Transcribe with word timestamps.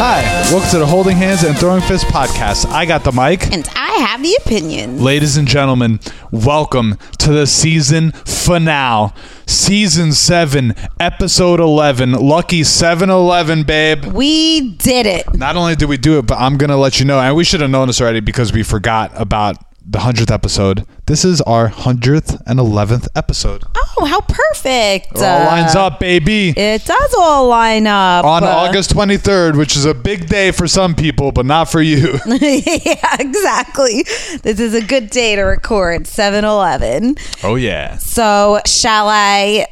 Hi, 0.00 0.22
welcome 0.50 0.70
to 0.70 0.78
the 0.78 0.86
Holding 0.86 1.16
Hands 1.16 1.42
and 1.42 1.56
Throwing 1.56 1.82
Fists 1.82 2.10
podcast. 2.10 2.66
I 2.66 2.84
got 2.86 3.04
the 3.04 3.12
mic. 3.12 3.52
And 3.52 3.68
I 3.76 3.92
have 4.08 4.22
the 4.22 4.34
opinion. 4.44 5.02
Ladies 5.02 5.36
and 5.36 5.46
gentlemen, 5.46 6.00
welcome 6.30 6.96
to 7.18 7.32
the 7.32 7.46
season 7.46 8.12
finale. 8.12 9.12
Season 9.46 10.12
7, 10.12 10.74
episode 10.98 11.60
11. 11.60 12.12
Lucky 12.12 12.64
711, 12.64 13.62
babe. 13.64 14.04
We 14.06 14.70
did 14.72 15.06
it. 15.06 15.34
Not 15.34 15.56
only 15.56 15.76
did 15.76 15.88
we 15.88 15.96
do 15.96 16.18
it, 16.18 16.26
but 16.26 16.38
I'm 16.38 16.56
going 16.56 16.70
to 16.70 16.76
let 16.76 16.98
you 16.98 17.06
know, 17.06 17.20
and 17.20 17.36
we 17.36 17.44
should 17.44 17.60
have 17.60 17.70
known 17.70 17.86
this 17.86 18.00
already 18.00 18.20
because 18.20 18.52
we 18.52 18.62
forgot 18.62 19.12
about 19.14 19.56
the 19.90 20.00
100th 20.00 20.30
episode. 20.30 20.84
This 21.06 21.24
is 21.24 21.40
our 21.42 21.70
100th 21.70 22.42
and 22.46 22.58
11th 22.60 23.08
episode. 23.16 23.62
Oh, 23.98 24.04
how 24.04 24.20
perfect. 24.20 25.12
It 25.16 25.22
all 25.22 25.46
lines 25.46 25.74
Uh, 25.74 25.86
up, 25.86 25.98
baby. 26.00 26.50
It 26.50 26.84
does 26.84 27.14
all 27.18 27.48
line 27.48 27.86
up. 27.86 28.24
On 28.26 28.44
Uh, 28.44 28.48
August 28.48 28.90
23rd, 28.94 29.56
which 29.56 29.76
is 29.76 29.86
a 29.86 29.94
big 29.94 30.28
day 30.28 30.50
for 30.50 30.68
some 30.68 30.94
people, 30.94 31.32
but 31.32 31.46
not 31.46 31.70
for 31.70 31.80
you. 31.80 32.18
yeah, 32.26 33.16
exactly. 33.18 34.04
This 34.42 34.60
is 34.60 34.74
a 34.74 34.82
good 34.82 35.08
day 35.08 35.36
to 35.36 35.42
record 35.42 36.06
7 36.06 36.44
Eleven. 36.44 37.16
oh, 37.42 37.54
yeah. 37.54 37.96
So, 37.96 38.60
shall 38.66 39.08
I 39.08 39.66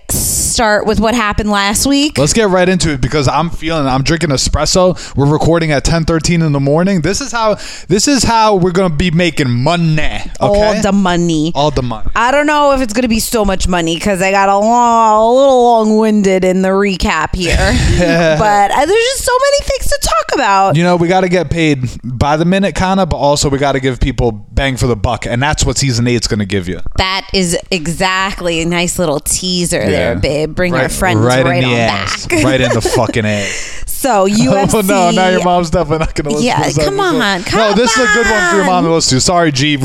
start 0.56 0.86
with 0.86 0.98
what 0.98 1.14
happened 1.14 1.50
last 1.50 1.86
week? 1.86 2.16
Let's 2.16 2.32
get 2.32 2.48
right 2.48 2.66
into 2.66 2.90
it 2.94 3.02
because 3.02 3.28
I'm 3.28 3.50
feeling 3.50 3.86
I'm 3.86 4.02
drinking 4.02 4.30
espresso. 4.30 4.96
We're 5.14 5.30
recording 5.30 5.70
at 5.70 5.84
10:13 5.84 6.42
in 6.42 6.52
the 6.52 6.60
morning. 6.60 7.02
This 7.02 7.20
is 7.20 7.30
how 7.30 7.56
this 7.88 8.08
is 8.08 8.22
how 8.22 8.56
we're 8.56 8.72
going 8.72 8.90
to 8.90 8.96
be 8.96 9.10
making 9.10 9.50
money, 9.50 10.00
okay? 10.00 10.30
All 10.40 10.80
the 10.80 10.92
money. 10.92 11.52
All 11.54 11.70
the 11.70 11.82
money. 11.82 12.08
I 12.16 12.30
don't 12.30 12.46
know 12.46 12.72
if 12.72 12.80
it's 12.80 12.94
going 12.94 13.02
to 13.02 13.08
be 13.08 13.20
so 13.20 13.44
much 13.44 13.68
money 13.68 13.96
because 13.96 14.22
I 14.22 14.30
got 14.30 14.48
a, 14.48 14.56
long, 14.56 15.12
a 15.12 15.30
little 15.30 15.62
long 15.62 15.98
winded 15.98 16.42
in 16.42 16.62
the 16.62 16.70
recap 16.70 17.34
here. 17.34 17.56
but 18.38 18.70
uh, 18.70 18.86
there's 18.86 19.04
just 19.04 19.24
so 19.26 19.36
many 19.38 19.64
things 19.64 19.90
to 19.90 19.98
talk 20.02 20.34
about. 20.36 20.76
You 20.76 20.84
know, 20.84 20.96
we 20.96 21.06
got 21.06 21.20
to 21.20 21.28
get 21.28 21.50
paid 21.50 21.84
by 22.02 22.38
the 22.38 22.46
minute 22.46 22.74
kind 22.74 22.98
of, 22.98 23.10
but 23.10 23.18
also 23.18 23.50
we 23.50 23.58
got 23.58 23.72
to 23.72 23.80
give 23.80 24.00
people 24.00 24.32
bang 24.32 24.78
for 24.78 24.86
the 24.86 24.96
buck, 24.96 25.26
and 25.26 25.42
that's 25.42 25.66
what 25.66 25.76
season 25.76 26.06
8's 26.06 26.26
going 26.26 26.38
to 26.38 26.46
give 26.46 26.66
you. 26.66 26.80
That 26.96 27.28
is 27.34 27.58
exactly 27.70 28.62
a 28.62 28.64
nice 28.64 28.98
little 28.98 29.20
teaser 29.20 29.80
there, 29.80 30.16
babe. 30.16 30.45
Bring 30.54 30.74
our 30.74 30.88
friends 30.88 31.20
right, 31.20 31.46
in 31.46 31.62
the 31.62 31.68
on 31.68 31.74
ass. 31.74 32.26
back. 32.26 32.42
right 32.44 32.60
in 32.60 32.72
the 32.72 32.80
fucking 32.80 33.24
ass. 33.26 33.82
So 33.96 34.28
UFC. 34.28 34.74
Oh 34.74 34.80
no! 34.82 35.10
Now 35.10 35.30
your 35.30 35.42
mom's 35.42 35.70
definitely 35.70 36.00
not 36.04 36.14
gonna 36.14 36.28
listen. 36.28 36.44
Yeah, 36.44 36.58
to 36.58 36.62
this 36.64 36.76
come 36.76 37.00
episode. 37.00 37.22
on, 37.22 37.40
no, 37.40 37.44
come 37.46 37.76
this 37.76 37.96
is 37.96 37.98
a 37.98 38.12
good 38.12 38.26
one 38.30 38.50
for 38.50 38.56
your 38.56 38.66
mom 38.66 38.84
to 38.84 38.92
listen 38.92 39.16
to. 39.16 39.20
Sorry, 39.22 39.50
G. 39.50 39.78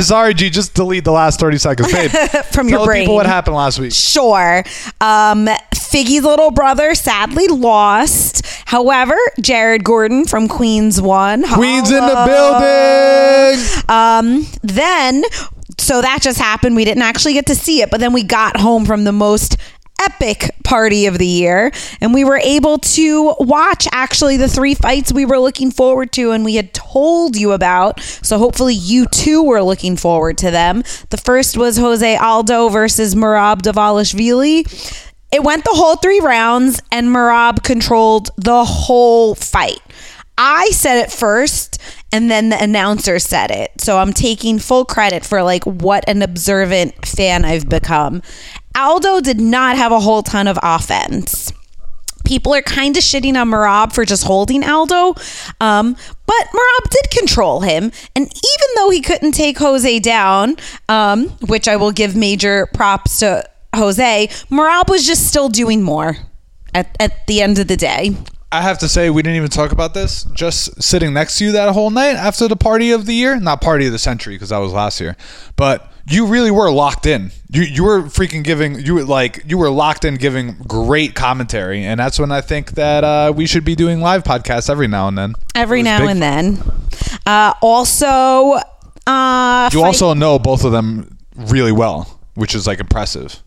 Sorry, 0.00 0.34
G. 0.34 0.50
Just 0.50 0.74
delete 0.74 1.04
the 1.04 1.10
last 1.10 1.40
thirty 1.40 1.56
seconds, 1.56 1.90
babe. 1.90 2.10
From 2.52 2.68
your 2.68 2.80
Tell 2.80 2.86
the 2.86 2.92
people 2.92 3.06
brain. 3.06 3.08
what 3.08 3.24
happened 3.26 3.56
last 3.56 3.78
week. 3.80 3.92
Sure. 3.92 4.62
Um, 5.00 5.46
Figgy's 5.74 6.22
little 6.22 6.50
brother 6.50 6.94
sadly 6.94 7.48
lost. 7.48 8.46
However, 8.66 9.16
Jared 9.40 9.84
Gordon 9.84 10.26
from 10.26 10.46
Queens 10.46 11.00
won. 11.00 11.42
Queens 11.54 11.90
in 11.90 11.96
the 11.96 12.24
building. 12.26 13.84
Um, 13.88 14.46
then, 14.62 15.24
so 15.78 16.00
that 16.02 16.20
just 16.22 16.38
happened. 16.38 16.76
We 16.76 16.84
didn't 16.84 17.02
actually 17.02 17.32
get 17.32 17.46
to 17.46 17.54
see 17.54 17.80
it, 17.82 17.90
but 17.90 18.00
then 18.00 18.12
we 18.12 18.22
got 18.22 18.58
home 18.60 18.84
from 18.84 19.04
the 19.04 19.12
most 19.12 19.56
epic 20.00 20.50
party 20.64 21.06
of 21.06 21.18
the 21.18 21.26
year. 21.26 21.72
And 22.00 22.14
we 22.14 22.24
were 22.24 22.38
able 22.38 22.78
to 22.78 23.34
watch 23.40 23.86
actually 23.92 24.36
the 24.36 24.48
three 24.48 24.74
fights 24.74 25.12
we 25.12 25.24
were 25.24 25.38
looking 25.38 25.70
forward 25.70 26.12
to 26.12 26.32
and 26.32 26.44
we 26.44 26.56
had 26.56 26.72
told 26.72 27.36
you 27.36 27.52
about. 27.52 28.00
So 28.00 28.38
hopefully 28.38 28.74
you 28.74 29.06
too 29.06 29.42
were 29.42 29.62
looking 29.62 29.96
forward 29.96 30.38
to 30.38 30.50
them. 30.50 30.82
The 31.10 31.16
first 31.16 31.56
was 31.56 31.76
jose 31.76 32.16
aldo 32.16 32.68
versus 32.68 33.14
merab 33.14 33.62
dvalishvili. 33.62 34.66
It 35.32 35.44
went 35.44 35.64
the 35.64 35.70
whole 35.72 35.96
three 35.96 36.20
rounds 36.20 36.80
and 36.90 37.08
merab 37.08 37.62
controlled 37.62 38.30
the 38.36 38.64
whole 38.64 39.34
fight. 39.34 39.80
I 40.36 40.70
said 40.70 40.98
it 41.04 41.12
first 41.12 41.80
and 42.12 42.30
then 42.30 42.48
the 42.48 42.60
announcer 42.60 43.18
said 43.18 43.50
it. 43.50 43.72
So 43.80 43.98
I'm 43.98 44.12
taking 44.12 44.58
full 44.58 44.84
credit 44.84 45.24
for 45.24 45.42
like 45.42 45.64
what 45.64 46.08
an 46.08 46.22
observant 46.22 47.06
fan 47.06 47.44
I've 47.44 47.68
become. 47.68 48.22
Aldo 48.76 49.20
did 49.20 49.40
not 49.40 49.76
have 49.76 49.92
a 49.92 50.00
whole 50.00 50.22
ton 50.22 50.46
of 50.46 50.58
offense. 50.62 51.52
People 52.24 52.54
are 52.54 52.62
kind 52.62 52.96
of 52.96 53.02
shitting 53.02 53.40
on 53.40 53.50
Merab 53.50 53.92
for 53.92 54.04
just 54.04 54.24
holding 54.24 54.62
Aldo, 54.62 55.14
um, 55.60 55.96
but 56.26 56.46
Merab 56.52 56.90
did 56.90 57.10
control 57.10 57.60
him. 57.60 57.90
And 58.14 58.26
even 58.26 58.68
though 58.76 58.90
he 58.90 59.00
couldn't 59.00 59.32
take 59.32 59.58
Jose 59.58 59.98
down, 60.00 60.56
um, 60.88 61.30
which 61.48 61.66
I 61.66 61.76
will 61.76 61.92
give 61.92 62.14
major 62.14 62.66
props 62.72 63.18
to 63.20 63.48
Jose, 63.74 64.28
Merab 64.50 64.88
was 64.88 65.06
just 65.06 65.26
still 65.26 65.48
doing 65.48 65.82
more 65.82 66.18
at, 66.74 66.94
at 67.00 67.26
the 67.26 67.40
end 67.40 67.58
of 67.58 67.68
the 67.68 67.76
day. 67.76 68.14
I 68.52 68.62
have 68.62 68.78
to 68.78 68.88
say, 68.88 69.10
we 69.10 69.22
didn't 69.22 69.36
even 69.36 69.48
talk 69.48 69.70
about 69.70 69.94
this. 69.94 70.24
Just 70.24 70.82
sitting 70.82 71.12
next 71.12 71.38
to 71.38 71.44
you 71.46 71.52
that 71.52 71.72
whole 71.72 71.90
night 71.90 72.16
after 72.16 72.48
the 72.48 72.56
party 72.56 72.90
of 72.90 73.06
the 73.06 73.14
year, 73.14 73.38
not 73.38 73.60
party 73.60 73.86
of 73.86 73.92
the 73.92 73.98
century 73.98 74.34
because 74.34 74.48
that 74.48 74.58
was 74.58 74.72
last 74.72 75.00
year, 75.00 75.16
but 75.56 75.89
you 76.08 76.26
really 76.26 76.50
were 76.50 76.70
locked 76.70 77.06
in. 77.06 77.30
You 77.50 77.62
you 77.62 77.84
were 77.84 78.02
freaking 78.02 78.42
giving 78.44 78.78
you 78.80 78.94
were 78.94 79.04
like 79.04 79.42
you 79.46 79.58
were 79.58 79.70
locked 79.70 80.04
in, 80.04 80.14
giving 80.16 80.56
great 80.66 81.14
commentary, 81.14 81.84
and 81.84 81.98
that's 82.00 82.18
when 82.18 82.30
I 82.32 82.40
think 82.40 82.72
that 82.72 83.04
uh, 83.04 83.32
we 83.34 83.46
should 83.46 83.64
be 83.64 83.74
doing 83.74 84.00
live 84.00 84.22
podcasts 84.24 84.70
every 84.70 84.88
now 84.88 85.08
and 85.08 85.16
then. 85.18 85.34
every 85.54 85.82
now 85.82 86.06
and 86.06 86.20
then. 86.22 86.58
Uh, 87.26 87.52
also, 87.60 88.06
uh, 89.06 89.70
You 89.72 89.80
fight- 89.80 89.86
also 89.86 90.14
know 90.14 90.38
both 90.38 90.64
of 90.64 90.72
them 90.72 91.16
really 91.36 91.72
well, 91.72 92.20
which 92.34 92.54
is 92.54 92.66
like 92.66 92.80
impressive. 92.80 93.42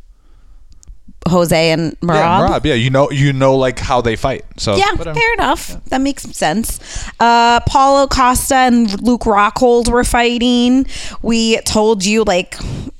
Jose 1.33 1.71
and 1.71 1.99
Merab. 1.99 2.13
Yeah, 2.15 2.41
Rob. 2.43 2.65
Yeah, 2.65 2.73
you 2.75 2.89
know, 2.89 3.11
you 3.11 3.33
know, 3.33 3.55
like 3.57 3.79
how 3.79 3.99
they 4.01 4.15
fight. 4.15 4.45
So 4.57 4.75
Yeah, 4.77 4.93
whatever. 4.93 5.19
fair 5.19 5.33
enough. 5.33 5.83
That 5.85 5.99
makes 6.01 6.23
sense. 6.23 6.79
Uh, 7.19 7.59
Paulo 7.67 8.07
Costa 8.07 8.55
and 8.55 9.01
Luke 9.01 9.21
Rockhold 9.23 9.89
were 9.89 10.03
fighting. 10.05 10.85
We 11.21 11.57
told 11.61 12.05
you, 12.05 12.23
like, 12.23 12.55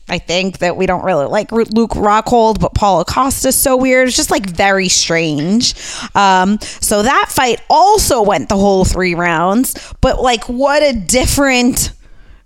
I 0.09 0.17
think 0.17 0.57
that 0.59 0.75
we 0.75 0.85
don't 0.85 1.03
really 1.05 1.25
like 1.27 1.51
Luke 1.51 1.91
Rockhold, 1.91 2.59
but 2.59 2.73
Paulo 2.75 3.03
Costa's 3.05 3.55
so 3.55 3.77
weird. 3.77 4.09
It's 4.09 4.17
just 4.17 4.29
like 4.31 4.45
very 4.49 4.89
strange. 4.89 5.73
Um, 6.13 6.59
so 6.61 7.03
that 7.03 7.27
fight 7.29 7.61
also 7.69 8.21
went 8.21 8.49
the 8.49 8.57
whole 8.57 8.83
three 8.85 9.15
rounds, 9.15 9.73
but 10.01 10.21
like, 10.21 10.43
what 10.49 10.83
a 10.83 10.93
different 10.93 11.91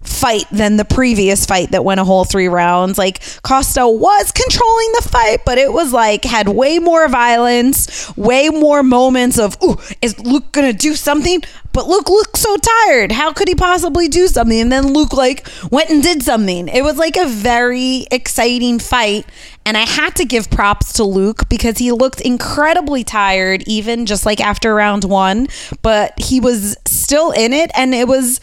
fight 0.08 0.46
than 0.52 0.78
the 0.78 0.86
previous 0.86 1.46
fight 1.46 1.72
that 1.72 1.84
went 1.84 2.00
a 2.00 2.04
whole 2.04 2.26
three 2.26 2.48
rounds. 2.48 2.98
Like 2.98 3.22
Costa 3.44 3.88
was 3.88 4.32
controlling 4.32 4.92
the 4.94 5.10
fight, 5.10 5.40
but 5.46 5.58
it 5.58 5.72
was 5.72 5.94
like 5.94 6.24
had 6.24 6.48
way 6.48 6.80
more 6.80 7.08
violence, 7.08 8.16
way 8.18 8.50
more 8.50 8.84
moments 8.84 9.38
of, 9.38 9.58
ooh, 9.64 9.78
is 10.02 10.20
Luke 10.20 10.52
gonna 10.52 10.74
do 10.74 10.96
something? 10.96 11.42
But 11.74 11.88
Luke 11.88 12.10
looked 12.10 12.38
so 12.38 12.58
tired. 12.58 13.12
How 13.12 13.32
could 13.34 13.48
he 13.48 13.54
possibly 13.54 14.08
do 14.08 14.28
something? 14.28 14.60
And 14.60 14.72
then 14.72 14.94
Luke 14.94 15.14
like 15.14 15.48
went 15.70 15.92
and 15.92 16.02
did 16.02 16.24
something. 16.24 16.68
It 16.68 16.84
was 16.84 16.98
like 16.98 17.18
a 17.18 17.28
very 17.28 18.08
exciting 18.10 18.80
fight. 18.80 19.28
And 19.64 19.78
I 19.78 19.82
had 19.82 20.16
to 20.16 20.26
give 20.26 20.50
props 20.50 20.94
to 20.94 21.04
Luke 21.04 21.48
because 21.50 21.78
he 21.78 21.92
looked 21.92 22.22
incredibly 22.22 23.04
tired, 23.04 23.64
even 23.68 24.08
just 24.08 24.26
like 24.26 24.42
after 24.42 24.74
round 24.74 25.04
one. 25.04 25.50
But 25.84 26.18
he 26.18 26.40
was 26.40 26.78
still 26.86 27.30
in 27.30 27.54
it 27.54 27.70
and 27.76 27.94
it 27.94 28.08
was 28.08 28.40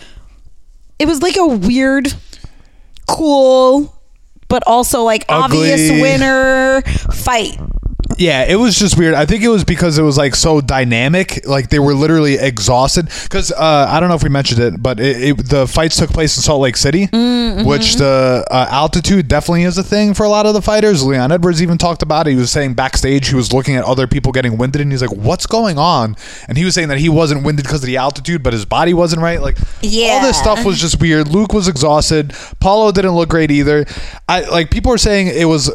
it 1.05 1.07
was 1.07 1.21
like 1.21 1.37
a 1.37 1.47
weird, 1.47 2.15
cool, 3.07 3.95
but 4.49 4.63
also 4.67 5.03
like 5.03 5.27
obvious 5.29 5.91
winner 5.91 6.81
fight. 7.13 7.59
Yeah, 8.17 8.45
it 8.45 8.57
was 8.57 8.79
just 8.79 8.99
weird. 8.99 9.15
I 9.15 9.27
think 9.27 9.43
it 9.43 9.49
was 9.49 9.65
because 9.65 9.99
it 9.99 10.03
was 10.03 10.17
like 10.17 10.35
so 10.35 10.61
dynamic. 10.61 11.47
Like 11.47 11.69
they 11.69 11.79
were 11.79 11.95
literally 11.95 12.35
exhausted. 12.35 13.09
Because 13.23 13.53
uh, 13.53 13.87
I 13.89 14.01
don't 14.01 14.09
know 14.09 14.15
if 14.15 14.23
we 14.23 14.29
mentioned 14.29 14.61
it, 14.61 14.83
but 14.83 15.01
it, 15.01 15.23
it, 15.23 15.49
the 15.49 15.67
fights 15.67 15.97
took 15.97 16.11
place 16.11 16.37
in 16.37 16.43
Salt 16.43 16.61
Lake 16.61 16.77
City, 16.77 17.07
which 17.65 17.97
the 17.97 18.45
uh, 18.51 18.67
altitude 18.71 19.29
definitely 19.29 19.65
is 19.65 19.79
a 19.79 19.83
thing 19.83 20.15
for 20.15 20.25
a 20.25 20.29
lot 20.29 20.47
of 20.47 20.55
the 20.55 20.63
fighters. 20.63 21.05
Leon 21.05 21.33
Edwards 21.33 21.63
even 21.63 21.79
talked 21.79 22.03
about 22.03 22.27
it. 22.27 22.33
He 22.33 22.37
was 22.37 22.51
saying 22.51 22.75
backstage 22.75 23.29
he 23.29 23.35
was 23.35 23.53
looking 23.53 23.77
at 23.77 23.85
other 23.85 24.07
people 24.07 24.33
getting 24.33 24.59
winded, 24.59 24.81
and 24.83 24.91
he's 24.93 25.03
like, 25.03 25.13
"What's 25.13 25.47
going 25.47 25.79
on?" 25.79 26.17
And 26.49 26.57
he 26.57 26.65
was 26.65 26.75
saying 26.75 26.89
that 26.89 26.99
he 26.99 27.09
wasn't 27.09 27.45
winded 27.45 27.65
because 27.65 27.83
of 27.83 27.87
the 27.87 27.97
altitude, 27.97 28.43
but 28.43 28.53
his 28.53 28.65
body 28.65 28.95
wasn't 28.95 29.23
right. 29.23 29.41
Like 29.41 29.59
all 30.13 30.23
this 30.23 30.39
stuff 30.39 30.65
was 30.65 30.81
just 30.81 31.01
weird. 31.01 31.29
Luke 31.29 31.53
was 31.53 31.69
exhausted. 31.69 32.35
Paulo 32.61 32.93
didn't 32.93 33.13
look 33.13 33.29
great 33.29 33.51
either. 33.51 33.85
I 34.29 34.43
like 34.43 34.71
people 34.71 34.93
are 34.93 34.99
saying 34.99 35.29
it 35.29 35.47
was 35.47 35.71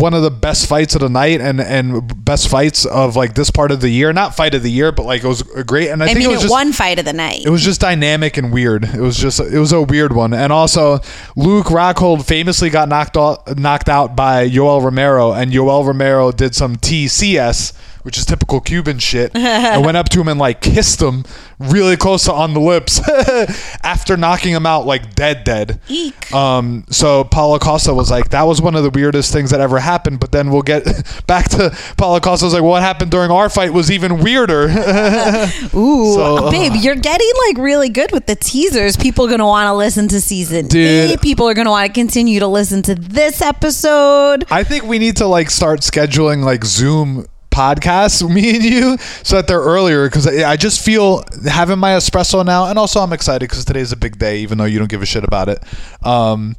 one 0.00 0.14
of 0.14 0.22
the 0.22 0.30
best 0.30 0.68
fights 0.68 0.94
of 0.94 1.00
the 1.00 1.08
night 1.08 1.40
and 1.40 1.60
and 1.60 2.24
best 2.24 2.48
fights 2.48 2.84
of 2.84 3.16
like 3.16 3.34
this 3.34 3.50
part 3.50 3.70
of 3.70 3.80
the 3.80 3.88
year. 3.88 4.12
Not 4.12 4.34
fight 4.34 4.54
of 4.54 4.62
the 4.62 4.70
year, 4.70 4.92
but 4.92 5.04
like 5.04 5.22
it 5.22 5.28
was 5.28 5.42
great. 5.42 5.90
And 5.90 6.02
I, 6.02 6.06
I, 6.06 6.08
think 6.08 6.18
mean, 6.18 6.28
it 6.28 6.32
it 6.32 6.34
was 6.34 6.42
just 6.42 6.52
one 6.52 6.72
fight 6.72 6.98
of 6.98 7.04
the 7.04 7.12
night. 7.12 7.44
it 7.44 7.50
was 7.50 7.62
just 7.62 7.80
dynamic 7.80 8.36
and 8.36 8.52
weird. 8.52 8.84
It 8.84 9.00
was 9.00 9.16
just 9.16 9.40
it 9.40 9.58
was 9.58 9.72
a 9.72 9.82
weird 9.82 10.14
one. 10.14 10.34
And 10.34 10.52
also 10.52 11.00
Luke 11.36 11.66
Rockhold 11.66 12.24
famously 12.24 12.70
got 12.70 12.88
knocked 12.88 13.16
out 13.16 13.56
knocked 13.56 13.88
out 13.88 14.16
by 14.16 14.48
Yoel 14.48 14.82
Romero 14.82 15.32
and 15.32 15.52
Yoel 15.52 15.86
Romero 15.86 16.32
did 16.32 16.54
some 16.54 16.76
TCS, 16.76 17.74
which 18.02 18.18
is 18.18 18.26
typical 18.26 18.60
Cuban 18.60 18.98
shit, 18.98 19.32
and 19.36 19.84
went 19.84 19.96
up 19.96 20.08
to 20.10 20.20
him 20.20 20.28
and 20.28 20.40
like 20.40 20.60
kissed 20.60 21.00
him 21.00 21.24
really 21.58 21.96
close 21.96 22.24
to 22.24 22.32
on 22.32 22.54
the 22.54 22.60
lips 22.60 23.00
after 23.82 24.16
knocking 24.16 24.52
him 24.52 24.66
out 24.66 24.86
like 24.86 25.14
dead, 25.14 25.44
dead. 25.44 25.80
Eek. 25.88 26.32
Um, 26.34 26.84
so 26.90 27.24
Paulo 27.24 27.58
Costa 27.58 27.94
was 27.94 28.10
like, 28.10 28.30
that 28.30 28.42
was 28.42 28.60
one 28.60 28.74
of 28.74 28.82
the 28.82 28.90
weirdest 28.90 29.32
things 29.32 29.50
that 29.50 29.60
ever 29.60 29.78
happened. 29.78 30.20
But 30.20 30.32
then 30.32 30.50
we'll 30.50 30.62
get 30.62 30.84
back 31.26 31.48
to 31.50 31.76
Paulo 31.96 32.20
Costa 32.20 32.46
was 32.46 32.54
like, 32.54 32.62
what 32.62 32.82
happened 32.82 33.10
during 33.10 33.30
our 33.30 33.48
fight 33.48 33.72
was 33.72 33.90
even 33.90 34.18
weirder. 34.22 34.64
Ooh, 35.74 36.14
So, 36.14 36.50
babe, 36.50 36.72
you're 36.76 36.94
getting 36.96 37.30
like 37.48 37.58
really 37.58 37.88
good 37.88 38.12
with 38.12 38.26
the 38.26 38.36
teasers. 38.36 38.96
People 38.96 39.26
are 39.26 39.30
gonna 39.30 39.46
want 39.46 39.66
to 39.68 39.74
listen 39.74 40.08
to 40.08 40.20
season 40.20 40.66
Dude. 40.68 41.10
eight. 41.10 41.20
People 41.20 41.48
are 41.48 41.54
gonna 41.54 41.70
want 41.70 41.86
to 41.86 41.92
continue 41.92 42.40
to 42.40 42.46
listen 42.46 42.82
to 42.82 42.94
this 42.94 43.40
episode. 43.42 44.44
I 44.50 44.64
think 44.64 44.84
we 44.84 44.98
need 44.98 45.16
to 45.18 45.26
like 45.26 45.50
start 45.50 45.80
scheduling 45.80 46.44
like 46.44 46.64
Zoom 46.64 47.26
podcasts, 47.54 48.28
me 48.34 48.56
and 48.56 48.64
you, 48.64 48.98
so 49.22 49.36
that 49.36 49.46
they're 49.46 49.60
earlier. 49.60 50.06
Because 50.08 50.26
I, 50.26 50.56
just 50.56 50.84
feel 50.84 51.22
having 51.46 51.78
my 51.78 51.92
espresso 51.92 52.44
now, 52.44 52.66
and 52.66 52.78
also 52.78 53.00
I'm 53.00 53.12
excited 53.12 53.48
because 53.48 53.64
today's 53.64 53.92
a 53.92 53.96
big 53.96 54.18
day, 54.18 54.38
even 54.40 54.58
though 54.58 54.64
you 54.64 54.78
don't 54.78 54.90
give 54.90 55.02
a 55.02 55.06
shit 55.06 55.24
about 55.24 55.48
it. 55.48 55.62
Um, 56.02 56.56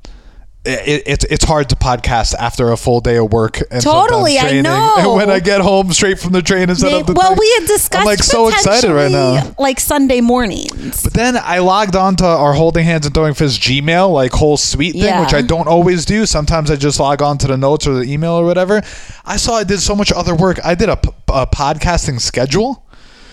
it, 0.65 1.03
it's 1.05 1.25
it's 1.25 1.43
hard 1.45 1.69
to 1.69 1.75
podcast 1.75 2.33
after 2.35 2.71
a 2.71 2.77
full 2.77 2.99
day 2.99 3.17
of 3.17 3.31
work 3.31 3.59
and 3.71 3.83
Totally, 3.83 4.37
I 4.39 4.61
know. 4.67 4.95
And 4.97 5.13
when 5.15 5.29
I 5.29 5.39
get 5.39 5.61
home 5.61 5.91
straight 5.93 6.19
from 6.19 6.31
the 6.33 6.41
train 6.41 6.69
and 6.69 6.77
set 6.77 6.91
up 6.93 7.05
the 7.05 7.13
well, 7.13 7.29
thing, 7.29 7.39
we 7.39 7.51
had 7.59 7.67
discussed. 7.67 8.01
I'm 8.01 8.05
like 8.05 8.23
so 8.23 8.47
excited 8.49 8.91
right 8.91 9.11
now. 9.11 9.53
like 9.59 9.79
Sunday 9.79 10.21
mornings. 10.21 11.03
But 11.03 11.13
then 11.13 11.37
I 11.37 11.59
logged 11.59 11.95
on 11.95 12.15
to 12.17 12.25
our 12.25 12.53
holding 12.53 12.85
hands 12.85 13.05
and 13.05 13.13
throwing 13.13 13.33
fists 13.33 13.59
Gmail, 13.59 14.11
like 14.13 14.31
whole 14.31 14.57
suite 14.57 14.93
thing, 14.93 15.03
Yeah. 15.03 15.21
which 15.21 15.33
I 15.33 15.41
don't 15.41 15.67
always 15.67 16.05
do. 16.05 16.25
Sometimes 16.25 16.71
I 16.71 16.75
just 16.75 16.99
log 16.99 17.21
on 17.21 17.37
to 17.39 17.47
the 17.47 17.57
notes 17.57 17.85
or 17.87 17.93
the 17.93 18.03
email 18.11 18.33
or 18.33 18.45
whatever. 18.45 18.81
I 19.25 19.37
saw 19.37 19.55
I 19.55 19.63
did 19.63 19.79
so 19.79 19.95
much 19.95 20.11
other 20.11 20.35
work. 20.35 20.59
I 20.65 20.75
did 20.75 20.89
a 20.89 20.95
podcasting 20.97 22.19
schedule 22.19 22.83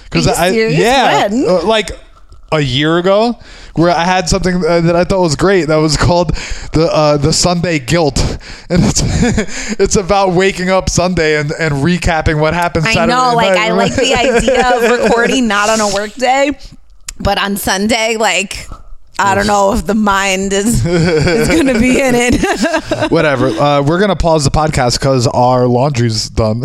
because 0.04 0.26
I 0.26 0.50
serious? 0.50 0.78
yeah 0.80 1.28
When? 1.28 1.44
uh, 1.48 1.62
like 1.64 1.90
a 2.50 2.60
year 2.60 2.98
ago 2.98 3.38
where 3.74 3.90
I 3.90 4.04
had 4.04 4.28
something 4.28 4.56
uh, 4.56 4.80
that 4.82 4.96
I 4.96 5.04
thought 5.04 5.20
was 5.20 5.36
great 5.36 5.68
that 5.68 5.76
was 5.76 5.96
called 5.96 6.34
the 6.72 6.88
uh, 6.92 7.16
the 7.16 7.32
Sunday 7.32 7.78
guilt 7.78 8.18
and 8.68 8.82
it's 8.84 9.00
it's 9.80 9.96
about 9.96 10.32
waking 10.32 10.70
up 10.70 10.88
Sunday 10.88 11.38
and, 11.38 11.52
and 11.52 11.74
recapping 11.76 12.40
what 12.40 12.54
happened 12.54 12.86
I 12.86 12.94
Saturday 12.94 13.12
know, 13.12 13.34
like 13.34 13.54
night. 13.54 13.70
I 13.70 13.72
like 13.72 13.94
the 13.94 14.14
idea 14.14 14.76
of 14.76 15.02
recording 15.02 15.48
not 15.48 15.68
on 15.68 15.80
a 15.80 15.94
work 15.94 16.12
day, 16.14 16.52
but 17.18 17.38
on 17.38 17.56
Sunday, 17.56 18.16
like. 18.16 18.66
I 19.18 19.36
don't 19.36 19.46
know 19.46 19.72
if 19.74 19.86
the 19.86 19.94
mind 19.94 20.52
is 20.52 20.84
is 20.84 21.46
going 21.46 21.66
to 21.66 21.78
be 21.78 22.00
in 22.00 22.14
it. 22.16 23.10
Whatever. 23.12 23.48
Uh, 23.48 23.82
we're 23.82 24.00
gonna 24.00 24.16
pause 24.16 24.42
the 24.42 24.50
podcast 24.50 24.98
because 24.98 25.28
our 25.28 25.68
laundry's 25.68 26.28
done. 26.28 26.62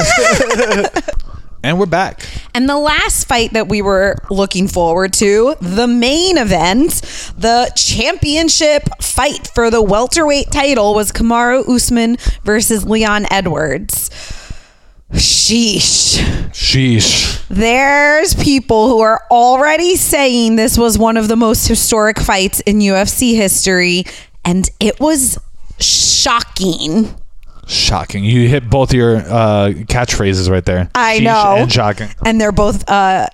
And 1.63 1.80
we're 1.80 1.86
back. 1.86 2.25
And 2.54 2.69
the 2.69 2.77
last 2.77 3.27
fight 3.27 3.54
that 3.54 3.68
we 3.68 3.81
were 3.81 4.15
looking 4.30 4.68
forward 4.68 5.13
to, 5.13 5.56
the 5.62 5.88
main 5.88 6.38
event, 6.38 7.01
the 7.38 7.71
championship 7.75 8.83
fight 9.01 9.50
for 9.54 9.69
the 9.69 9.81
welterweight 9.81 10.51
title 10.51 10.94
was 10.94 11.12
Kamaru 11.12 11.68
Usman 11.68 12.18
versus 12.44 12.86
Leon 12.86 13.25
Edwards. 13.31 14.09
Sheesh. 15.13 16.18
Sheesh. 16.51 17.48
There's 17.48 18.36
people 18.36 18.89
who 18.89 19.00
are 19.00 19.24
already 19.31 19.95
saying 19.95 20.57
this 20.57 20.77
was 20.77 20.98
one 20.98 21.15
of 21.15 21.30
the 21.30 21.38
most 21.38 21.68
historic 21.68 22.19
fights 22.19 22.59
in 22.62 22.80
UFC 22.80 23.36
history, 23.36 24.04
and 24.44 24.69
it 24.80 25.00
was 25.00 25.38
shocking. 25.80 27.15
Shocking. 27.68 28.24
You 28.24 28.48
hit 28.48 28.69
both 28.69 28.94
your 28.94 29.18
uh, 29.18 29.74
catchphrases 29.88 30.50
right 30.50 30.66
there. 30.66 30.90
I 30.96 31.19
Sheesh 31.19 31.24
know. 31.24 31.56
And 31.58 31.72
shocking. 31.72 32.10
And 32.25 32.40
they're 32.40 32.52
both 32.52 32.90
uh, 32.90 33.28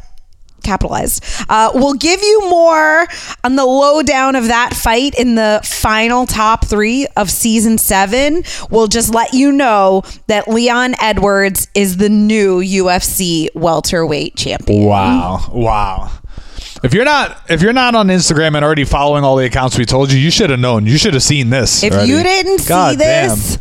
capitalized. 0.63 1.23
Uh, 1.49 1.71
we'll 1.75 1.93
give 1.93 2.21
you 2.21 2.49
more 2.49 3.07
on 3.43 3.55
the 3.55 3.65
lowdown 3.65 4.35
of 4.35 4.47
that 4.47 4.73
fight 4.73 5.13
in 5.19 5.35
the 5.35 5.61
final 5.63 6.25
top 6.25 6.65
three 6.65 7.05
of 7.15 7.29
season 7.29 7.77
seven. 7.77 8.43
We'll 8.71 8.87
just 8.87 9.13
let 9.13 9.33
you 9.33 9.51
know 9.51 10.03
that 10.27 10.47
Leon 10.47 10.95
Edwards 10.99 11.67
is 11.75 11.97
the 11.97 12.09
new 12.09 12.59
UFC 12.59 13.49
welterweight 13.53 14.35
champion. 14.35 14.85
Wow. 14.85 15.49
Wow. 15.51 16.11
If 16.83 16.93
you're 16.93 17.05
not 17.05 17.49
if 17.49 17.61
you're 17.61 17.71
not 17.71 17.95
on 17.95 18.07
Instagram 18.07 18.55
and 18.55 18.65
already 18.65 18.83
following 18.83 19.23
all 19.23 19.37
the 19.37 19.45
accounts 19.45 19.77
we 19.77 19.85
told 19.85 20.11
you, 20.11 20.19
you 20.19 20.29
should 20.31 20.49
have 20.49 20.59
known. 20.59 20.85
You 20.85 20.97
should 20.97 21.13
have 21.13 21.23
seen 21.23 21.49
this. 21.49 21.81
If 21.81 21.93
already. 21.93 22.09
you 22.09 22.21
didn't 22.21 22.59
see 22.59 22.67
God 22.67 22.97
this, 22.97 23.57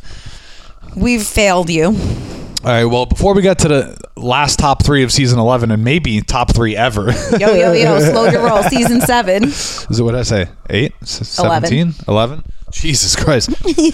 we've 0.97 1.23
failed 1.23 1.71
you. 1.71 1.87
All 1.87 2.71
right. 2.71 2.85
Well, 2.85 3.07
before 3.07 3.35
we 3.35 3.43
get 3.43 3.59
to 3.61 3.69
the 3.69 3.97
last 4.17 4.59
top 4.59 4.85
three 4.85 5.03
of 5.03 5.11
season 5.11 5.39
eleven 5.39 5.71
and 5.73 5.83
maybe 5.83 6.21
top 6.21 6.55
three 6.55 6.77
ever, 6.77 7.11
Yo, 7.39 7.53
yo, 7.55 7.73
yo, 7.73 7.99
slow 8.13 8.27
your 8.31 8.47
roll. 8.47 8.63
Season 8.65 9.01
seven. 9.01 9.45
Is 9.45 9.87
it 9.99 10.03
what 10.03 10.13
did 10.13 10.21
I 10.21 10.25
say? 10.25 10.47
Eight? 10.71 10.95
S- 11.03 11.39
Eleven. 11.39 11.69
17? 11.69 11.95
11? 12.07 12.45
Jesus 12.71 13.17
Christ. 13.17 13.51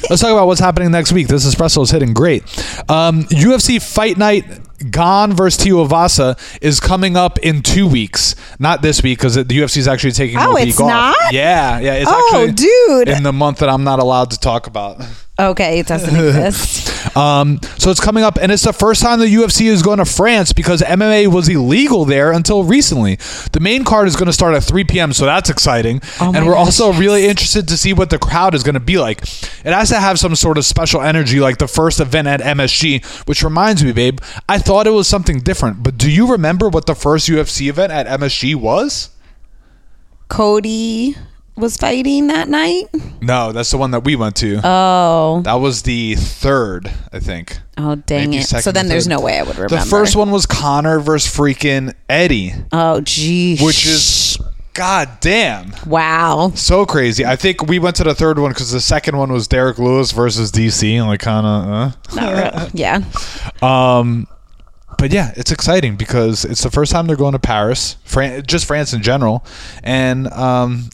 Let's 0.09 0.21
talk 0.23 0.31
about 0.31 0.47
what's 0.47 0.61
happening 0.61 0.93
next 0.93 1.11
week. 1.13 1.27
This 1.27 1.45
espresso 1.45 1.83
is 1.83 1.91
hitting 1.91 2.15
great. 2.15 2.43
Um, 2.89 3.25
UFC 3.25 3.83
Fight 3.83 4.17
Night 4.19 4.45
Gane 4.91 5.33
versus 5.33 5.65
Tuivasa 5.67 6.39
is 6.63 6.79
coming 6.79 7.17
up 7.17 7.41
in 7.41 7.63
two 7.63 7.89
weeks. 7.89 8.37
Not 8.61 8.81
this 8.83 9.03
week 9.03 9.19
because 9.19 9.35
the 9.35 9.43
UFC 9.45 9.79
is 9.79 9.89
actually 9.89 10.13
taking 10.13 10.39
Oh, 10.39 10.53
a 10.53 10.55
week 10.55 10.69
it's 10.69 10.81
off. 10.81 10.87
not? 10.89 11.17
Yeah, 11.33 11.81
yeah. 11.81 11.95
It's 11.95 12.09
Oh, 12.09 12.29
actually 12.33 12.53
dude. 12.53 13.09
in 13.09 13.25
the 13.25 13.33
month 13.33 13.59
that 13.59 13.69
I'm 13.69 13.83
not 13.83 13.99
allowed 13.99 14.31
to 14.31 14.39
talk 14.39 14.69
about. 14.69 15.03
Okay, 15.41 15.79
it 15.79 15.87
doesn't 15.87 16.17
exist. 16.27 17.17
Um, 17.17 17.61
so 17.79 17.91
it's 17.91 18.01
coming 18.01 18.25
up, 18.25 18.39
and 18.41 18.51
it's 18.51 18.65
the 18.65 18.73
first 18.73 19.01
time 19.01 19.21
the 19.21 19.27
UFC 19.27 19.67
is 19.67 19.83
going 19.83 19.99
to 19.99 20.05
France 20.05 20.53
because 20.53 20.83
MMA 20.83 21.29
was 21.29 21.49
illegal 21.49 22.05
there 22.05 22.33
until 22.33 22.65
recently. 22.65 23.17
The 23.53 23.61
main 23.61 23.85
card 23.85 24.09
is 24.09 24.17
going 24.17 24.27
to 24.27 24.33
start 24.33 24.55
at 24.55 24.65
3 24.65 24.83
p.m., 24.85 25.13
so 25.13 25.27
that's 25.27 25.49
exciting. 25.49 26.01
Oh 26.21 26.33
and 26.35 26.45
we're 26.45 26.55
gosh, 26.55 26.67
also 26.67 26.91
yes. 26.91 26.99
really 26.99 27.27
interested 27.27 27.69
to 27.69 27.77
see 27.77 27.93
what 27.93 28.11
the 28.11 28.19
crowd 28.19 28.55
is 28.55 28.65
going 28.65 28.75
to 28.75 28.81
be 28.81 28.99
like. 28.99 29.23
It 29.23 29.73
has 29.73 29.91
to 29.91 30.01
have 30.01 30.19
some 30.19 30.35
sort 30.35 30.59
of 30.59 30.65
special 30.65 31.03
energy, 31.03 31.39
like 31.39 31.59
the 31.59 31.69
first 31.69 32.01
event 32.01 32.27
at 32.27 32.41
MSG. 32.41 33.05
Which 33.29 33.43
reminds 33.43 33.85
me, 33.85 33.93
babe, 33.93 34.21
I 34.49 34.59
thought 34.59 34.87
it 34.87 34.91
was 34.91 35.07
something 35.07 35.39
different. 35.39 35.83
But 35.85 35.99
do 35.99 36.11
you 36.11 36.27
remember 36.31 36.69
what 36.69 36.87
the 36.87 36.95
first 36.95 37.29
UFC 37.29 37.69
event 37.69 37.93
at 37.93 38.07
MSG 38.21 38.57
was? 38.57 39.11
Cody 40.29 41.17
was 41.59 41.77
fighting 41.77 42.29
that 42.29 42.49
night. 42.49 42.87
No, 43.21 43.53
that's 43.53 43.71
the 43.71 43.79
one 43.79 43.91
that 43.91 44.05
we 44.05 44.17
went 44.17 44.37
to. 44.37 44.61
Oh. 44.65 45.43
that 45.45 45.55
was 45.55 45.83
the 45.83 46.15
third, 46.15 46.91
I 47.13 47.19
think. 47.21 47.59
Oh 47.77 47.95
dang 47.97 48.31
Maybe 48.31 48.43
it! 48.43 48.47
So 48.47 48.73
then 48.73 48.89
there's 48.89 49.07
no 49.07 49.21
way 49.21 49.39
I 49.39 49.43
would 49.43 49.57
remember. 49.57 49.77
The 49.77 49.91
first 49.91 50.17
one 50.17 50.31
was 50.31 50.47
Conor 50.47 51.01
versus 51.01 51.33
freaking 51.35 51.95
Eddie. 52.09 52.53
Oh 52.73 53.01
geez. 53.01 53.61
which 53.63 53.87
is 53.87 54.39
god 54.75 55.09
damn 55.21 55.73
wow. 55.89 56.53
so 56.55 56.87
crazy 56.87 57.27
i 57.27 57.35
think 57.35 57.67
we 57.67 57.81
went 57.81 57.97
to 57.97 58.05
the 58.05 58.15
third 58.15 58.39
one 58.39 58.53
because 58.53 58.71
the 58.71 58.81
second 58.81 59.17
one 59.17 59.33
was 59.33 59.49
derrick 59.49 59.77
lewis 59.77 60.13
versus 60.13 60.53
dc 60.53 60.89
and 60.89 61.09
like 61.09 61.19
kind 61.19 61.45
of 61.45 62.15
Not 62.15 62.33
real. 62.33 62.69
Yeah. 62.75 63.03
uh. 63.61 63.67
um 63.99 64.29
but 64.97 65.13
yeah 65.13 65.33
it's 65.37 65.51
exciting 65.51 65.97
because 65.97 66.45
it's 66.45 66.63
the 66.63 66.71
first 66.71 66.93
time 66.93 67.09
they're 67.09 67.17
going 67.17 67.33
to 67.33 67.41
paris 67.41 67.97
Fran- 68.05 68.45
just 68.47 68.67
france 68.67 68.93
in 68.93 69.03
general 69.03 69.45
and 69.83 70.29
um 70.29 70.91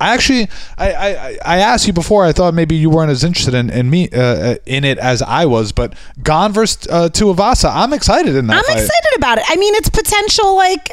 I 0.00 0.14
actually, 0.14 0.48
I, 0.78 0.92
I, 0.94 1.38
I 1.44 1.58
asked 1.58 1.86
you 1.86 1.92
before. 1.92 2.24
I 2.24 2.32
thought 2.32 2.54
maybe 2.54 2.74
you 2.74 2.88
weren't 2.90 3.10
as 3.10 3.22
interested 3.22 3.54
in, 3.54 3.70
in 3.70 3.90
me 3.90 4.08
uh, 4.10 4.56
in 4.66 4.84
it 4.84 4.98
as 4.98 5.20
I 5.22 5.44
was, 5.46 5.72
but 5.72 5.94
Gane 6.22 6.52
versus 6.52 6.86
uh, 6.88 7.08
Tuivasa, 7.10 7.70
I'm 7.72 7.92
excited 7.92 8.34
in 8.34 8.46
that 8.46 8.58
I'm 8.58 8.64
fight. 8.64 8.72
excited 8.82 9.16
about 9.16 9.38
it. 9.38 9.44
I 9.48 9.56
mean, 9.56 9.74
it's 9.74 9.90
potential 9.90 10.56
like 10.56 10.90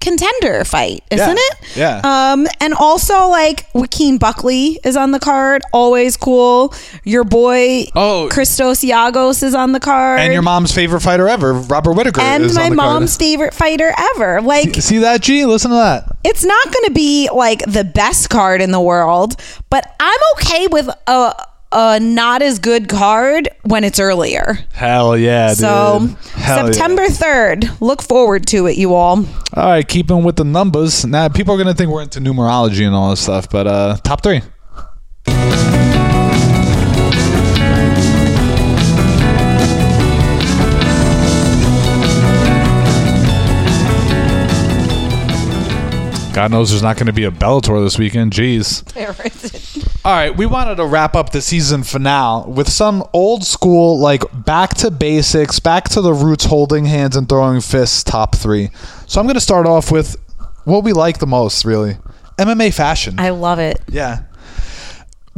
contender 0.00 0.64
fight, 0.64 1.02
isn't 1.10 1.26
Yeah. 1.26 1.34
it? 1.36 1.76
Yeah. 1.76 2.00
Um, 2.32 2.46
and 2.60 2.74
also 2.74 3.28
like 3.28 3.66
Joaquin 3.74 4.18
Buckley 4.18 4.78
is 4.84 4.96
on 4.96 5.10
the 5.10 5.18
card. 5.18 5.62
Always 5.72 6.16
cool. 6.16 6.72
Your 7.04 7.24
boy, 7.24 7.86
Oh. 7.96 8.28
Christos 8.30 8.82
Giagos 8.84 9.42
is 9.42 9.54
on 9.54 9.72
the 9.72 9.80
card. 9.80 10.20
And 10.20 10.32
your 10.32 10.42
mom's 10.42 10.72
favorite 10.72 11.00
fighter 11.00 11.28
ever, 11.28 11.54
Robert 11.54 11.94
Whitaker, 11.94 12.20
and 12.20 12.44
is 12.44 12.54
my 12.54 12.64
on 12.66 12.70
the 12.70 12.76
card. 12.76 12.92
mom's 12.92 13.16
favorite 13.16 13.54
fighter 13.54 13.92
ever. 14.14 14.42
Like 14.42 14.74
See 14.76 14.98
that, 14.98 15.22
G? 15.22 15.44
Listen 15.46 15.70
to 15.70 15.76
that. 15.76 16.15
It's 16.26 16.44
not 16.44 16.64
going 16.64 16.84
to 16.86 16.92
be 16.92 17.28
like 17.32 17.60
the 17.66 17.84
best 17.84 18.28
card 18.30 18.60
in 18.60 18.72
the 18.72 18.80
world, 18.80 19.36
but 19.70 19.94
I'm 20.00 20.20
okay 20.36 20.66
with 20.66 20.88
a 21.06 21.34
a 21.72 22.00
not 22.00 22.42
as 22.42 22.58
good 22.58 22.88
card 22.88 23.48
when 23.64 23.84
it's 23.84 23.98
earlier. 23.98 24.58
Hell 24.72 25.16
yeah, 25.16 25.48
dude. 25.48 25.58
So 25.58 26.08
yeah. 26.38 26.64
September 26.64 27.06
3rd, 27.06 27.80
look 27.80 28.02
forward 28.02 28.46
to 28.48 28.66
it, 28.66 28.76
you 28.76 28.94
all. 28.94 29.18
All 29.18 29.24
right, 29.54 29.86
keeping 29.86 30.22
with 30.22 30.36
the 30.36 30.44
numbers. 30.44 31.04
Now, 31.04 31.28
people 31.28 31.54
are 31.54 31.58
gonna 31.58 31.74
think 31.74 31.90
we're 31.90 32.02
into 32.02 32.20
numerology 32.20 32.86
and 32.86 32.94
all 32.94 33.10
this 33.10 33.20
stuff, 33.20 33.50
but 33.50 33.66
uh, 33.66 33.96
top 34.02 34.22
three. 34.22 34.42
God 46.36 46.50
knows 46.50 46.68
there's 46.68 46.82
not 46.82 46.96
going 46.96 47.06
to 47.06 47.14
be 47.14 47.24
a 47.24 47.30
Bellator 47.30 47.82
this 47.82 47.98
weekend. 47.98 48.30
Jeez. 48.30 48.84
All 50.04 50.12
right, 50.12 50.36
we 50.36 50.44
wanted 50.44 50.74
to 50.74 50.84
wrap 50.84 51.16
up 51.16 51.30
the 51.30 51.40
season 51.40 51.82
finale 51.82 52.52
with 52.52 52.68
some 52.68 53.02
old 53.14 53.42
school, 53.42 53.98
like 53.98 54.22
back 54.44 54.74
to 54.74 54.90
basics, 54.90 55.60
back 55.60 55.84
to 55.84 56.02
the 56.02 56.12
roots, 56.12 56.44
holding 56.44 56.84
hands 56.84 57.16
and 57.16 57.26
throwing 57.26 57.62
fists 57.62 58.04
top 58.04 58.34
three. 58.36 58.68
So 59.06 59.18
I'm 59.18 59.24
going 59.24 59.36
to 59.36 59.40
start 59.40 59.66
off 59.66 59.90
with 59.90 60.14
what 60.64 60.84
we 60.84 60.92
like 60.92 61.20
the 61.20 61.26
most, 61.26 61.64
really. 61.64 61.96
MMA 62.36 62.74
fashion. 62.74 63.18
I 63.18 63.30
love 63.30 63.58
it. 63.58 63.80
Yeah. 63.88 64.24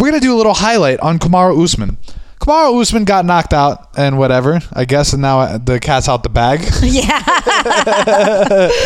We're 0.01 0.11
gonna 0.11 0.19
do 0.19 0.35
a 0.35 0.37
little 0.37 0.55
highlight 0.55 0.99
on 0.99 1.21
Kamaru 1.21 1.63
Usman. 1.63 1.97
Kamaru 2.41 2.81
Usman 2.81 3.05
got 3.05 3.25
knocked 3.25 3.53
out 3.53 3.97
and 3.97 4.19
whatever, 4.19 4.61
I 4.73 4.85
guess, 4.85 5.13
and 5.13 5.23
now 5.23 5.59
the 5.59 5.79
cat's 5.79 6.09
out 6.09 6.25
the 6.25 6.29
bag. 6.29 6.61
Yeah. 6.83 8.71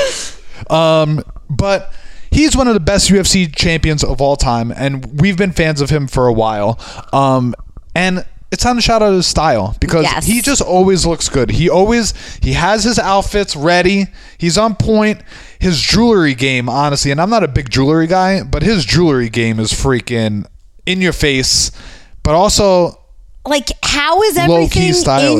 Um, 0.70 1.24
but 1.50 1.92
he's 2.32 2.56
one 2.56 2.66
of 2.66 2.74
the 2.74 2.80
best 2.80 3.08
UFC 3.10 3.54
champions 3.54 4.02
of 4.02 4.20
all 4.20 4.36
time, 4.36 4.72
and 4.74 5.20
we've 5.20 5.36
been 5.36 5.52
fans 5.52 5.80
of 5.80 5.90
him 5.90 6.08
for 6.08 6.26
a 6.26 6.32
while. 6.32 6.80
Um, 7.12 7.54
and 7.94 8.24
it's 8.50 8.62
time 8.62 8.76
to 8.76 8.82
shout 8.82 9.02
out 9.02 9.12
his 9.12 9.26
style 9.26 9.76
because 9.80 10.02
Yes. 10.02 10.26
he 10.26 10.40
just 10.40 10.60
always 10.60 11.06
looks 11.06 11.28
good. 11.28 11.50
He 11.50 11.70
always 11.70 12.12
he 12.42 12.52
has 12.54 12.84
his 12.84 12.98
outfits 12.98 13.54
ready. 13.56 14.06
He's 14.38 14.58
on 14.58 14.74
point. 14.74 15.22
His 15.58 15.80
jewelry 15.80 16.34
game, 16.34 16.68
honestly, 16.68 17.10
and 17.12 17.20
I'm 17.20 17.30
not 17.30 17.44
a 17.44 17.48
big 17.48 17.70
jewelry 17.70 18.06
guy, 18.08 18.42
but 18.42 18.62
his 18.62 18.84
jewelry 18.84 19.28
game 19.30 19.60
is 19.60 19.72
freaking 19.72 20.46
in 20.86 21.00
your 21.00 21.12
face, 21.12 21.70
but 22.22 22.34
also 22.34 22.98
like 23.46 23.68
how 23.82 24.22
is 24.22 24.36
everything 24.36 24.92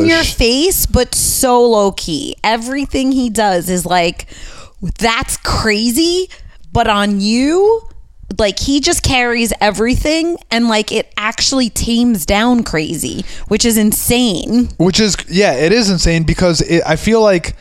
in 0.03 0.07
your 0.09 0.25
face 0.25 0.87
but 0.87 1.15
so 1.15 1.65
low 1.69 1.93
key 1.93 2.35
everything 2.43 3.13
he 3.13 3.31
does 3.31 3.71
is 3.71 3.87
like 3.87 4.27
that's 4.99 5.37
crazy 5.37 6.29
but 6.73 6.87
on 6.89 7.21
you 7.21 7.89
like 8.39 8.59
he 8.59 8.81
just 8.81 9.03
carries 9.03 9.53
everything 9.61 10.39
and 10.51 10.69
like 10.69 10.91
it 10.91 11.13
actually 11.17 11.69
tames 11.69 12.25
down 12.27 12.63
crazy 12.63 13.25
which 13.49 13.65
is 13.65 13.77
insane. 13.77 14.69
Which 14.79 15.01
is 15.01 15.17
yeah 15.29 15.53
it 15.55 15.73
is 15.73 15.91
insane 15.91 16.25
because 16.25 16.61
it, 16.61 16.83
i 16.87 16.97
feel 16.97 17.21
like 17.21 17.57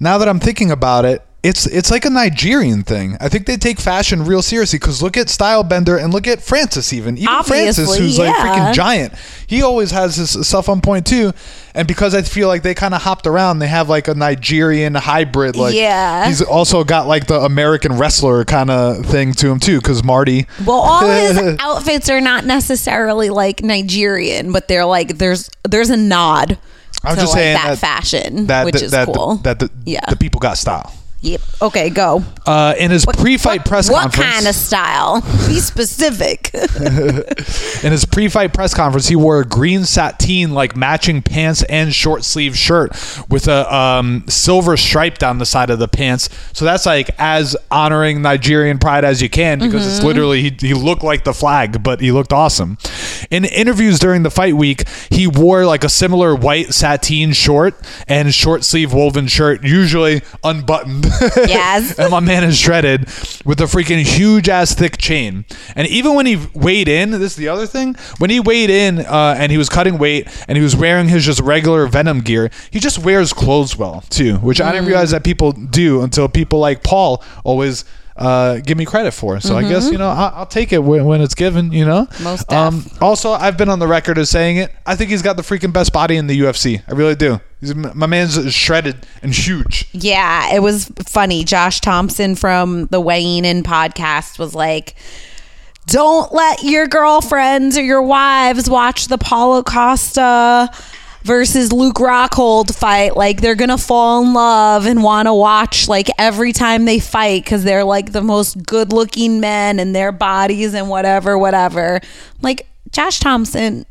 now 0.00 0.18
that 0.18 0.28
i'm 0.28 0.40
thinking 0.40 0.70
about 0.70 1.04
it 1.04 1.25
it's 1.46 1.64
it's 1.66 1.90
like 1.92 2.04
a 2.04 2.10
nigerian 2.10 2.82
thing. 2.82 3.16
I 3.20 3.28
think 3.28 3.46
they 3.46 3.56
take 3.56 3.78
fashion 3.78 4.24
real 4.24 4.42
seriously 4.42 4.78
because 4.80 5.00
look 5.00 5.16
at 5.16 5.28
stylebender 5.28 6.02
and 6.02 6.12
look 6.12 6.26
at 6.26 6.42
francis 6.42 6.92
even 6.92 7.16
even 7.18 7.42
francis 7.44 7.88
Obviously, 7.88 7.98
who's 8.00 8.18
like 8.18 8.34
yeah. 8.34 8.42
freaking 8.70 8.74
giant. 8.74 9.14
He 9.46 9.62
always 9.62 9.92
has 9.92 10.16
his 10.16 10.46
stuff 10.46 10.68
on 10.68 10.80
point 10.80 11.06
too. 11.06 11.32
And 11.74 11.86
because 11.86 12.14
i 12.14 12.22
feel 12.22 12.48
like 12.48 12.62
they 12.62 12.72
kind 12.74 12.94
of 12.94 13.02
hopped 13.02 13.26
around 13.26 13.58
they 13.58 13.66
have 13.68 13.88
like 13.90 14.08
a 14.08 14.14
nigerian 14.14 14.94
hybrid 14.94 15.56
like 15.56 15.74
Yeah. 15.74 16.26
he's 16.26 16.40
also 16.40 16.84
got 16.84 17.06
like 17.06 17.26
the 17.26 17.38
american 17.42 17.98
wrestler 17.98 18.46
kind 18.46 18.70
of 18.70 19.04
thing 19.04 19.34
to 19.34 19.50
him 19.50 19.60
too 19.60 19.78
because 19.78 20.02
marty. 20.02 20.46
Well 20.64 20.78
all 20.78 21.06
his 21.06 21.58
outfits 21.60 22.08
are 22.08 22.22
not 22.22 22.46
necessarily 22.46 23.28
like 23.28 23.62
nigerian 23.62 24.52
but 24.52 24.68
they're 24.68 24.86
like 24.86 25.18
there's 25.18 25.50
there's 25.68 25.90
a 25.90 25.98
nod 25.98 26.58
I'm 27.04 27.14
to 27.14 27.20
just 27.20 27.34
like 27.34 27.40
saying 27.42 27.54
that, 27.56 27.68
that- 27.68 27.78
fashion 27.78 28.46
that 28.46 28.64
which 28.64 28.74
that, 28.76 28.82
is 28.82 28.90
that, 28.92 29.06
cool. 29.06 29.36
that 29.44 29.58
the, 29.58 29.70
yeah. 29.84 30.00
the 30.08 30.16
people 30.16 30.40
got 30.40 30.56
style 30.56 30.92
yep 31.20 31.40
okay 31.60 31.90
go 31.90 32.22
uh, 32.46 32.74
in 32.78 32.90
his 32.90 33.04
pre-fight 33.04 33.64
press 33.64 33.90
what 33.90 34.02
conference 34.02 34.26
what 34.26 34.34
kind 34.34 34.46
of 34.46 34.54
style? 34.54 35.20
Be 35.48 35.60
specific. 35.60 36.50
In 37.84 37.92
his 37.92 38.04
pre-fight 38.04 38.52
press 38.52 38.74
conference, 38.74 39.08
he 39.08 39.16
wore 39.16 39.40
a 39.40 39.44
green 39.44 39.84
sateen 39.84 40.52
like 40.52 40.76
matching 40.76 41.22
pants 41.22 41.62
and 41.64 41.94
short 41.94 42.24
sleeve 42.24 42.56
shirt 42.56 42.90
with 43.28 43.48
a 43.48 43.74
um, 43.74 44.24
silver 44.28 44.76
stripe 44.76 45.18
down 45.18 45.38
the 45.38 45.46
side 45.46 45.70
of 45.70 45.78
the 45.78 45.88
pants. 45.88 46.28
So 46.52 46.64
that's 46.64 46.86
like 46.86 47.10
as 47.18 47.56
honoring 47.70 48.22
Nigerian 48.22 48.78
pride 48.78 49.04
as 49.04 49.22
you 49.22 49.28
can 49.28 49.58
because 49.58 49.86
it's 49.86 50.04
literally 50.04 50.42
he, 50.42 50.56
he 50.58 50.74
looked 50.74 51.02
like 51.02 51.24
the 51.24 51.34
flag, 51.34 51.82
but 51.82 52.00
he 52.00 52.12
looked 52.12 52.32
awesome. 52.32 52.78
In 53.30 53.44
interviews 53.44 53.98
during 53.98 54.22
the 54.22 54.30
fight 54.30 54.54
week, 54.54 54.88
he 55.10 55.26
wore 55.26 55.64
like 55.66 55.84
a 55.84 55.88
similar 55.88 56.34
white 56.34 56.72
sateen 56.74 57.32
short 57.32 57.74
and 58.08 58.34
short 58.34 58.64
sleeve 58.64 58.92
woven 58.92 59.26
shirt, 59.26 59.64
usually 59.64 60.22
unbuttoned. 60.44 61.05
Yes. 61.36 61.98
and 61.98 62.10
my 62.10 62.20
man 62.20 62.44
is 62.44 62.58
shredded 62.58 63.02
with 63.44 63.60
a 63.60 63.64
freaking 63.64 64.02
huge 64.02 64.48
ass 64.48 64.74
thick 64.74 64.98
chain. 64.98 65.44
And 65.74 65.86
even 65.88 66.14
when 66.14 66.26
he 66.26 66.38
weighed 66.54 66.88
in, 66.88 67.10
this 67.12 67.32
is 67.32 67.36
the 67.36 67.48
other 67.48 67.66
thing. 67.66 67.94
When 68.18 68.30
he 68.30 68.40
weighed 68.40 68.70
in 68.70 69.00
uh, 69.00 69.36
and 69.38 69.50
he 69.52 69.58
was 69.58 69.68
cutting 69.68 69.98
weight 69.98 70.28
and 70.48 70.56
he 70.56 70.62
was 70.62 70.74
wearing 70.76 71.08
his 71.08 71.24
just 71.24 71.40
regular 71.40 71.86
Venom 71.86 72.20
gear, 72.20 72.50
he 72.70 72.80
just 72.80 72.98
wears 72.98 73.32
clothes 73.32 73.76
well 73.76 74.02
too, 74.10 74.36
which 74.38 74.60
I 74.60 74.72
didn't 74.72 74.86
realize 74.86 75.10
that 75.12 75.24
people 75.24 75.52
do 75.52 76.02
until 76.02 76.28
people 76.28 76.58
like 76.58 76.82
Paul 76.82 77.22
always. 77.44 77.84
Uh, 78.16 78.58
give 78.58 78.78
me 78.78 78.86
credit 78.86 79.12
for. 79.12 79.40
So 79.40 79.56
I 79.56 79.62
guess 79.62 79.90
you 79.90 79.98
know 79.98 80.08
I'll, 80.08 80.32
I'll 80.34 80.46
take 80.46 80.72
it 80.72 80.78
when, 80.78 81.04
when 81.04 81.20
it's 81.20 81.34
given 81.34 81.70
you 81.70 81.84
know? 81.84 82.08
Most 82.22 82.50
um 82.50 82.86
also 83.00 83.32
I've 83.32 83.58
been 83.58 83.68
on 83.68 83.78
the 83.78 83.86
record 83.86 84.16
as 84.16 84.30
saying 84.30 84.56
it. 84.56 84.72
I 84.86 84.96
think 84.96 85.10
he's 85.10 85.22
got 85.22 85.36
the 85.36 85.42
freaking 85.42 85.72
best 85.72 85.92
body 85.92 86.16
in 86.16 86.26
the 86.26 86.40
UFC 86.40 86.82
I 86.88 86.92
really 86.92 87.14
do. 87.14 87.40
He's, 87.60 87.74
my 87.74 88.06
man's 88.06 88.54
shredded 88.54 89.06
and 89.22 89.34
huge. 89.34 89.88
Yeah, 89.92 90.54
it 90.54 90.60
was 90.60 90.90
funny. 91.06 91.44
Josh 91.44 91.80
Thomson 91.80 92.36
from 92.36 92.86
the 92.86 93.00
Weighing 93.00 93.44
In 93.44 93.62
podcast 93.62 94.38
was 94.38 94.54
like, 94.54 94.94
don't 95.86 96.32
let 96.32 96.62
your 96.62 96.86
girlfriends 96.86 97.76
or 97.78 97.82
your 97.82 98.02
wives 98.02 98.68
watch 98.68 99.08
the 99.08 99.18
Paulo 99.18 99.62
Costa 99.62 100.70
versus 101.26 101.72
Luke 101.72 101.96
Rockhold 101.96 102.74
fight. 102.74 103.16
Like 103.16 103.40
they're 103.40 103.56
gonna 103.56 103.76
fall 103.76 104.22
in 104.22 104.32
love 104.32 104.86
and 104.86 105.02
want 105.02 105.26
to 105.26 105.34
watch 105.34 105.88
like 105.88 106.08
every 106.18 106.52
time 106.52 106.84
they 106.84 107.00
fight 107.00 107.44
because 107.44 107.64
they're 107.64 107.84
like 107.84 108.12
the 108.12 108.22
most 108.22 108.64
good 108.64 108.92
looking 108.92 109.40
men 109.40 109.78
and 109.78 109.94
their 109.94 110.12
bodies 110.12 110.72
and 110.72 110.88
whatever, 110.88 111.36
whatever. 111.36 112.00
Like 112.40 112.66
Josh 112.92 113.18
Thomson, 113.18 113.84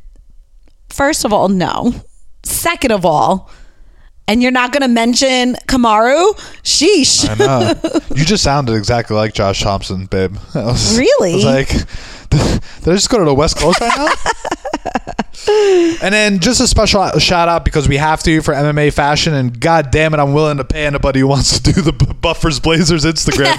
first 0.90 1.26
of 1.26 1.34
all, 1.34 1.50
no. 1.50 1.94
Second 2.44 2.92
of 2.92 3.06
all, 3.06 3.50
and 4.28 4.42
you're 4.42 4.52
not 4.52 4.72
gonna 4.72 4.88
mention 4.88 5.56
Kamaru? 5.68 6.34
Sheesh. 6.64 7.28
I 7.30 7.36
know. 7.36 8.00
you 8.16 8.24
just 8.24 8.44
sounded 8.44 8.76
exactly 8.76 9.16
like 9.16 9.34
Josh 9.34 9.62
Thomson, 9.62 10.06
babe. 10.06 10.38
I 10.56 10.64
was, 10.66 10.98
Really? 10.98 11.34
I 11.34 11.36
was 11.36 11.46
like, 11.46 11.70
did 12.30 12.62
I 12.88 12.96
just 12.96 13.10
go 13.10 13.20
to 13.20 13.26
the 13.26 13.34
West 13.34 13.58
Coast 13.58 13.82
right 13.82 13.92
now? 13.98 14.32
And 15.48 16.14
then 16.14 16.40
just 16.40 16.62
a 16.62 16.68
special 16.68 17.10
shout 17.20 17.48
out 17.50 17.66
because 17.66 17.88
we 17.88 17.98
have 17.98 18.24
to 18.24 18.42
for 18.42 18.54
MMA 18.54 18.94
fashion, 18.94 19.34
and 19.34 19.60
god 19.60 19.92
damn 19.92 20.14
it, 20.14 20.20
I'm 20.20 20.34
willing 20.34 20.58
to 20.58 20.64
pay 20.64 20.86
anybody 20.86 21.20
who 21.20 21.28
wants 21.28 21.60
to 21.60 21.74
do 21.74 21.82
the 21.82 21.92
Buffers 21.92 22.60
Blazers 22.60 23.06
Instagram, 23.06 23.58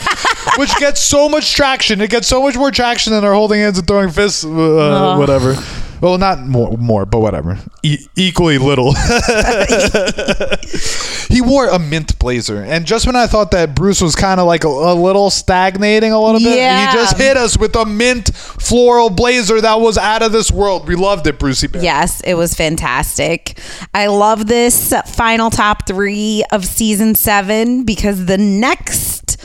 which 0.58 0.74
gets 0.76 1.00
so 1.00 1.28
much 1.28 1.54
traction. 1.54 2.00
It 2.00 2.10
gets 2.10 2.28
so 2.28 2.42
much 2.42 2.56
more 2.56 2.70
traction 2.70 3.12
than 3.12 3.24
our 3.24 3.34
holding 3.34 3.60
hands 3.60 3.78
and 3.78 3.86
throwing 3.86 4.10
fists, 4.10 4.44
uh, 4.44 5.16
whatever. 5.18 5.56
Well, 6.00 6.18
not 6.18 6.40
more, 6.46 6.76
more, 6.76 7.06
but 7.06 7.20
whatever. 7.20 7.58
E- 7.82 8.06
equally 8.16 8.58
little. 8.58 8.92
he 11.28 11.40
wore 11.40 11.68
a 11.68 11.78
mint 11.78 12.18
blazer, 12.18 12.62
and 12.62 12.86
just 12.86 13.06
when 13.06 13.16
I 13.16 13.26
thought 13.26 13.50
that 13.52 13.74
Bruce 13.74 14.00
was 14.00 14.14
kind 14.14 14.40
of 14.40 14.46
like 14.46 14.64
a, 14.64 14.68
a 14.68 14.94
little 14.94 15.30
stagnating 15.30 16.12
a 16.12 16.20
little 16.20 16.40
bit, 16.40 16.56
Yeah. 16.56 16.90
he 16.90 16.96
just 16.96 17.16
hit 17.16 17.36
us 17.36 17.58
with 17.58 17.74
a 17.76 17.84
mint 17.86 18.34
floral 18.34 19.10
blazer 19.10 19.60
that 19.60 19.80
was 19.80 19.98
out 19.98 20.22
of 20.22 20.32
this 20.32 20.50
world. 20.52 20.86
We 20.86 20.96
loved 20.96 21.26
it, 21.26 21.38
Brucey. 21.38 21.66
Bear. 21.68 21.82
Yes, 21.82 22.20
it 22.22 22.34
was 22.34 22.54
fantastic. 22.54 23.58
I 23.94 24.06
love 24.08 24.46
this 24.46 24.92
final 25.06 25.50
top 25.50 25.86
three 25.86 26.44
of 26.52 26.64
season 26.64 27.14
seven 27.14 27.84
because 27.84 28.26
the 28.26 28.38
next 28.38 29.36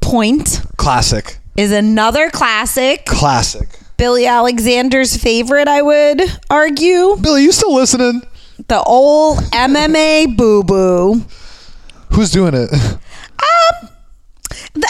point 0.00 0.60
classic, 0.76 1.38
is 1.56 1.72
another 1.72 2.30
classic. 2.30 3.06
classic. 3.06 3.68
Billy 4.04 4.26
Alexander's 4.26 5.16
favorite, 5.16 5.66
I 5.66 5.80
would 5.80 6.20
argue. 6.50 7.16
Billy, 7.22 7.42
you 7.44 7.52
still 7.52 7.74
listening? 7.74 8.20
The 8.68 8.82
old 8.82 9.38
MMA 9.44 10.36
boo 10.36 10.62
boo. 10.62 11.22
Who's 12.10 12.30
doing 12.30 12.52
it? 12.52 12.70
Um, 12.70 13.88
the, 14.74 14.88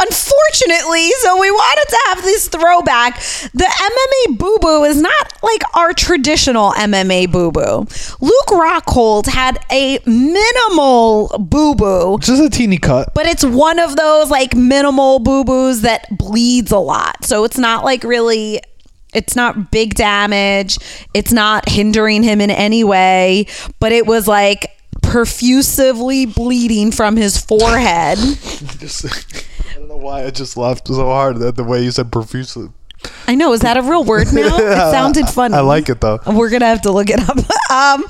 unfortunately, 0.00 1.10
so 1.20 1.38
we 1.40 1.50
wanted 1.50 1.88
to 1.88 1.98
have 2.06 2.22
this 2.22 2.48
throwback. 2.48 3.16
The 3.54 3.64
MMA 3.64 4.38
boo 4.38 4.58
boo 4.60 4.84
is 4.84 5.00
not 5.00 5.32
like 5.42 5.62
our 5.76 5.92
traditional 5.92 6.72
MMA 6.72 7.30
boo 7.30 7.50
boo. 7.50 7.86
Luke 8.20 8.46
Rockhold 8.48 9.26
had 9.26 9.58
a 9.70 9.98
minimal 10.06 11.28
boo 11.38 11.74
boo. 11.74 12.18
Just 12.20 12.42
a 12.42 12.50
teeny 12.50 12.78
cut. 12.78 13.12
But 13.14 13.26
it's 13.26 13.44
one 13.44 13.78
of 13.78 13.96
those 13.96 14.30
like 14.30 14.54
minimal 14.54 15.18
boo 15.18 15.44
boos 15.44 15.82
that 15.82 16.06
bleeds 16.16 16.72
a 16.72 16.78
lot. 16.78 17.24
So 17.24 17.44
it's 17.44 17.58
not 17.58 17.84
like 17.84 18.04
really, 18.04 18.60
it's 19.14 19.34
not 19.36 19.70
big 19.70 19.94
damage. 19.94 20.78
It's 21.14 21.32
not 21.32 21.68
hindering 21.68 22.22
him 22.22 22.40
in 22.40 22.50
any 22.50 22.84
way. 22.84 23.46
But 23.80 23.92
it 23.92 24.06
was 24.06 24.28
like 24.28 24.74
profusively 25.02 26.26
bleeding 26.26 26.92
from 26.92 27.16
his 27.16 27.38
forehead. 27.38 28.18
why 29.98 30.24
I 30.24 30.30
just 30.30 30.56
laughed 30.56 30.88
so 30.88 31.06
hard 31.06 31.40
at 31.42 31.56
the 31.56 31.64
way 31.64 31.82
you 31.82 31.90
said 31.90 32.10
profusely. 32.12 32.68
I 33.28 33.34
know. 33.36 33.52
Is 33.52 33.60
that 33.60 33.76
a 33.76 33.82
real 33.82 34.02
word 34.02 34.26
now? 34.32 34.56
It 34.56 34.76
sounded 34.90 35.28
funny. 35.28 35.54
I 35.54 35.60
like 35.60 35.88
it 35.88 36.00
though. 36.00 36.18
We're 36.26 36.50
gonna 36.50 36.66
have 36.66 36.82
to 36.82 36.90
look 36.90 37.10
it 37.10 37.20
up. 37.20 37.38
Um, 37.70 38.02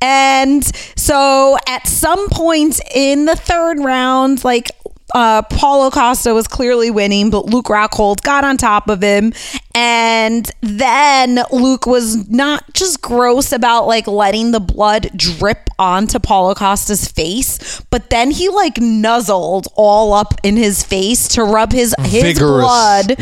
and 0.00 0.64
so 0.96 1.56
at 1.68 1.86
some 1.86 2.28
point 2.28 2.80
in 2.92 3.24
the 3.24 3.36
third 3.36 3.78
round, 3.78 4.42
like 4.42 4.72
uh, 5.16 5.40
Paulo 5.40 5.90
Costa 5.90 6.34
was 6.34 6.46
clearly 6.46 6.90
winning, 6.90 7.30
but 7.30 7.46
Luke 7.46 7.66
Rockhold 7.66 8.20
got 8.20 8.44
on 8.44 8.58
top 8.58 8.90
of 8.90 9.02
him 9.02 9.32
And 9.74 10.50
then 10.60 11.40
Luke 11.50 11.86
was 11.86 12.28
not 12.28 12.64
just 12.74 13.00
gross 13.00 13.50
about 13.50 13.86
like 13.86 14.06
letting 14.06 14.50
the 14.50 14.60
blood 14.60 15.08
drip 15.16 15.70
onto 15.78 16.18
Paulo 16.18 16.54
Costa's 16.54 17.08
face, 17.08 17.80
but 17.90 18.10
then 18.10 18.30
he 18.30 18.50
like 18.50 18.78
nuzzled 18.78 19.68
all 19.74 20.12
up 20.12 20.34
in 20.42 20.58
his 20.58 20.82
face 20.82 21.28
to 21.28 21.44
rub 21.44 21.72
his 21.72 21.94
his 22.00 22.38
blood 22.38 23.16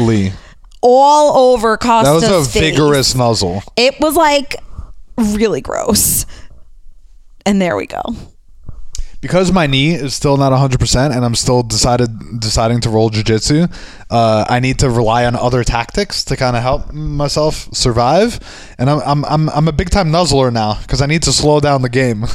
all 0.82 1.52
over 1.52 1.76
Costa's 1.76 2.22
face. 2.22 2.28
That 2.28 2.36
was 2.36 2.48
a 2.48 2.50
face. 2.50 2.62
vigorous 2.72 3.14
nuzzle. 3.14 3.62
It 3.76 4.00
was 4.00 4.16
like 4.16 4.56
really 5.16 5.60
gross. 5.60 6.26
And 7.46 7.62
there 7.62 7.76
we 7.76 7.86
go. 7.86 8.02
Because 9.24 9.50
my 9.50 9.66
knee 9.66 9.94
is 9.94 10.12
still 10.12 10.36
not 10.36 10.52
100% 10.52 11.16
and 11.16 11.24
i'm 11.24 11.34
still 11.34 11.62
decided 11.62 12.10
deciding 12.38 12.78
to 12.82 12.90
roll 12.90 13.08
jiu-jitsu 13.08 13.66
uh, 14.10 14.44
i 14.50 14.60
need 14.60 14.78
to 14.78 14.90
rely 14.90 15.24
on 15.24 15.34
other 15.34 15.64
tactics 15.64 16.22
to 16.24 16.36
kind 16.36 16.56
of 16.56 16.62
help 16.62 16.92
myself 16.92 17.54
survive 17.72 18.38
and 18.78 18.90
i'm 18.90 19.00
i'm 19.06 19.24
i'm, 19.24 19.48
I'm 19.50 19.66
a 19.68 19.72
big 19.72 19.88
time 19.88 20.08
nuzzler 20.12 20.52
now 20.52 20.78
because 20.82 21.00
i 21.00 21.06
need 21.06 21.22
to 21.22 21.32
slow 21.32 21.58
down 21.60 21.80
the 21.82 21.88
game 21.88 22.26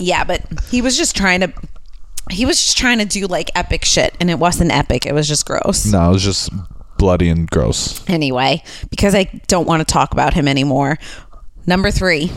Yeah, 0.00 0.24
but 0.24 0.42
he 0.70 0.82
was 0.82 0.96
just 0.96 1.16
trying 1.16 1.40
to 1.40 1.52
he 2.30 2.44
was 2.44 2.56
just 2.62 2.76
trying 2.76 2.98
to 2.98 3.04
do 3.04 3.26
like 3.26 3.50
epic 3.54 3.84
shit 3.84 4.14
and 4.20 4.30
it 4.30 4.38
wasn't 4.38 4.70
epic. 4.72 5.06
It 5.06 5.14
was 5.14 5.28
just 5.28 5.46
gross. 5.46 5.86
no 5.86 6.10
it 6.10 6.14
was 6.14 6.24
just 6.24 6.50
bloody 6.98 7.28
and 7.28 7.48
gross 7.48 8.08
Anyway, 8.08 8.62
because 8.90 9.14
I 9.14 9.24
don't 9.46 9.66
want 9.66 9.86
to 9.86 9.92
talk 9.92 10.12
about 10.12 10.34
him 10.34 10.48
anymore. 10.48 10.98
Number 11.68 11.90
3. 11.90 12.32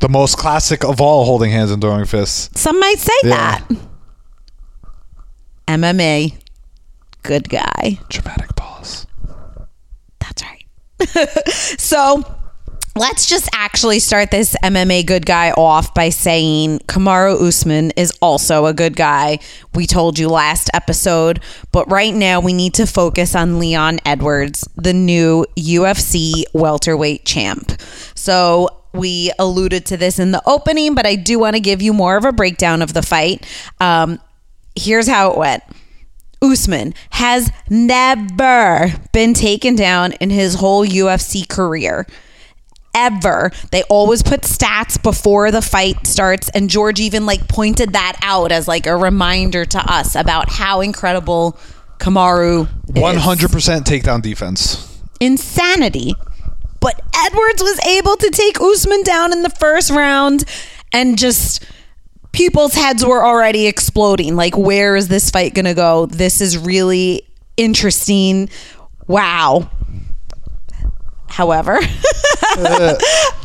the 0.00 0.08
most 0.08 0.38
classic 0.38 0.82
of 0.82 0.98
all 1.00 1.24
holding 1.26 1.50
hands 1.50 1.70
and 1.70 1.80
throwing 1.82 2.06
fists 2.06 2.58
Some 2.58 2.80
might 2.80 2.98
say 2.98 3.12
Yeah. 3.22 3.60
that. 3.68 3.68
MMA 5.68 6.34
good 7.22 7.48
guy. 7.50 7.98
dramatic 8.08 8.56
pause 8.56 9.06
That's 10.20 10.42
right. 10.42 11.28
so 11.78 12.22
let's 12.96 13.26
just 13.26 13.48
actually 13.54 13.98
start 13.98 14.30
this 14.30 14.54
MMA 14.64 15.04
good 15.06 15.24
guy 15.26 15.50
off 15.52 15.92
by 15.94 16.08
saying 16.08 16.78
Kamaru 16.80 17.40
Usman 17.46 17.90
is 17.96 18.12
also 18.22 18.66
a 18.66 18.72
good 18.74 18.96
guy. 18.96 19.38
We 19.74 19.86
told 19.86 20.18
you 20.18 20.28
last 20.28 20.68
episode, 20.74 21.40
but 21.72 21.90
right 21.90 22.14
now 22.14 22.40
we 22.40 22.52
need 22.52 22.74
to 22.74 22.86
focus 22.86 23.34
on 23.34 23.58
Leon 23.58 24.00
Edwards, 24.04 24.66
the 24.76 24.92
new 24.92 25.46
UFC 25.56 26.44
welterweight 26.52 27.24
champ. 27.24 27.72
So 28.22 28.68
we 28.94 29.32
alluded 29.36 29.84
to 29.86 29.96
this 29.96 30.20
in 30.20 30.30
the 30.30 30.40
opening, 30.46 30.94
but 30.94 31.06
I 31.06 31.16
do 31.16 31.40
want 31.40 31.56
to 31.56 31.60
give 31.60 31.82
you 31.82 31.92
more 31.92 32.16
of 32.16 32.24
a 32.24 32.30
breakdown 32.30 32.80
of 32.80 32.94
the 32.94 33.02
fight. 33.02 33.44
Um, 33.80 34.20
here's 34.76 35.08
how 35.08 35.32
it 35.32 35.38
went. 35.38 35.64
Usman 36.40 36.94
has 37.10 37.50
never 37.68 38.92
been 39.12 39.34
taken 39.34 39.74
down 39.74 40.12
in 40.14 40.30
his 40.30 40.54
whole 40.54 40.86
UFC 40.86 41.48
career. 41.48 42.06
Ever. 42.94 43.50
They 43.72 43.82
always 43.84 44.22
put 44.22 44.42
stats 44.42 45.02
before 45.02 45.50
the 45.50 45.62
fight 45.62 46.06
starts, 46.06 46.48
and 46.50 46.70
George 46.70 47.00
even 47.00 47.26
like 47.26 47.48
pointed 47.48 47.94
that 47.94 48.20
out 48.22 48.52
as 48.52 48.68
like 48.68 48.86
a 48.86 48.96
reminder 48.96 49.64
to 49.64 49.78
us 49.92 50.14
about 50.14 50.48
how 50.48 50.80
incredible 50.80 51.58
Kamaru 51.98 52.68
is. 52.88 53.02
100% 53.02 53.80
takedown 53.84 54.22
defense 54.22 54.92
Insanity. 55.20 56.14
But 56.82 57.00
Edwards 57.14 57.62
was 57.62 57.78
able 57.86 58.16
to 58.16 58.30
take 58.30 58.60
Usman 58.60 59.04
down 59.04 59.32
in 59.32 59.42
the 59.42 59.50
first 59.50 59.90
round 59.90 60.44
and 60.92 61.16
just 61.16 61.64
people's 62.32 62.74
heads 62.74 63.04
were 63.04 63.24
already 63.24 63.68
exploding. 63.68 64.34
Like, 64.34 64.56
where 64.56 64.96
is 64.96 65.06
this 65.06 65.30
fight 65.30 65.54
going 65.54 65.66
to 65.66 65.74
go? 65.74 66.06
This 66.06 66.40
is 66.40 66.58
really 66.58 67.22
interesting. 67.56 68.50
Wow. 69.06 69.70
However, 71.28 71.78
uh. 72.58 72.94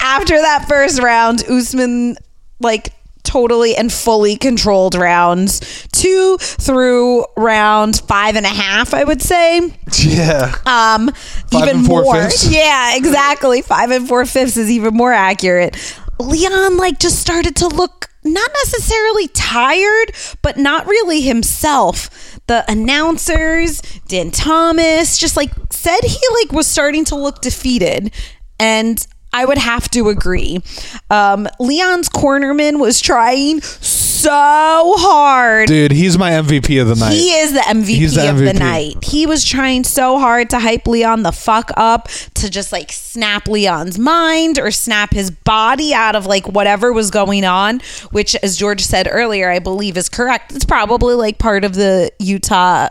after 0.01 0.35
that 0.35 0.65
first 0.67 1.01
round, 1.01 1.43
Usman 1.47 2.17
like 2.59 2.91
totally 3.27 3.75
and 3.75 3.91
fully 3.91 4.37
controlled 4.37 4.95
rounds 4.95 5.59
two 5.91 6.37
through 6.39 7.25
round 7.35 8.01
five 8.07 8.35
and 8.35 8.45
a 8.45 8.49
half, 8.49 8.93
I 8.93 9.03
would 9.03 9.21
say. 9.21 9.59
yeah 9.99 10.55
Um, 10.65 11.11
Five 11.51 11.67
even 11.69 11.83
more. 11.83 12.15
fifths? 12.15 12.49
Yeah, 12.51 12.95
exactly. 12.95 13.61
Five 13.61 13.91
and 13.91 14.07
four 14.07 14.25
fifths 14.25 14.57
is 14.57 14.71
even 14.71 14.93
more 14.93 15.13
accurate. 15.13 15.75
Leon 16.19 16.77
like 16.77 16.99
just 16.99 17.19
started 17.19 17.55
to 17.57 17.67
look 17.67 18.09
not 18.23 18.49
necessarily 18.65 19.27
tired, 19.29 20.11
but 20.41 20.57
not 20.57 20.85
really 20.87 21.21
himself. 21.21 22.09
The 22.47 22.63
announcers, 22.69 23.81
Dan 24.07 24.31
Thomas, 24.31 25.17
just 25.17 25.37
like 25.37 25.51
said 25.69 25.99
he 26.03 26.19
like 26.41 26.51
was 26.51 26.67
starting 26.67 27.05
to 27.05 27.15
look 27.15 27.41
defeated, 27.41 28.11
and 28.59 29.05
I 29.37 29.45
would 29.45 29.59
have 29.59 29.87
to 29.91 30.09
agree. 30.09 30.63
Um, 31.11 31.47
Leon's 31.59 32.09
cornerman 32.09 32.79
was 32.79 32.99
trying 32.99 33.61
so 33.61 34.95
hard 34.97 35.67
dude 35.67 35.91
he's 35.91 36.17
my 36.17 36.31
mvp 36.31 36.81
of 36.81 36.87
the 36.87 36.95
night 36.95 37.13
he 37.13 37.29
is 37.33 37.53
the 37.53 37.59
MVP, 37.59 38.15
the 38.15 38.29
of 38.29 38.37
the 38.39 38.53
night. 38.53 39.03
He 39.03 39.25
was 39.25 39.45
trying 39.45 39.83
so 39.83 40.17
hard 40.17 40.49
to 40.49 40.59
hype 40.59 40.87
Leon 40.87 41.23
the 41.23 41.31
fuck 41.31 41.71
up 41.77 42.09
to 42.35 42.49
just 42.49 42.71
like 42.71 42.91
snap 42.91 43.47
Leon's 43.47 43.99
mind 43.99 44.57
or 44.59 44.71
snap 44.71 45.13
his 45.13 45.29
body 45.29 45.93
out 45.93 46.15
of 46.15 46.25
like 46.25 46.47
whatever 46.47 46.91
was 46.91 47.11
going 47.11 47.45
on, 47.45 47.81
which, 48.11 48.35
as 48.43 48.57
George 48.57 48.81
said 48.81 49.07
earlier, 49.09 49.49
I 49.49 49.59
believe 49.59 49.97
is 49.97 50.09
correct. 50.09 50.53
It's 50.53 50.65
probably 50.65 51.13
like 51.13 51.37
part 51.37 51.63
of 51.63 51.75
the 51.75 52.11
Utah 52.19 52.89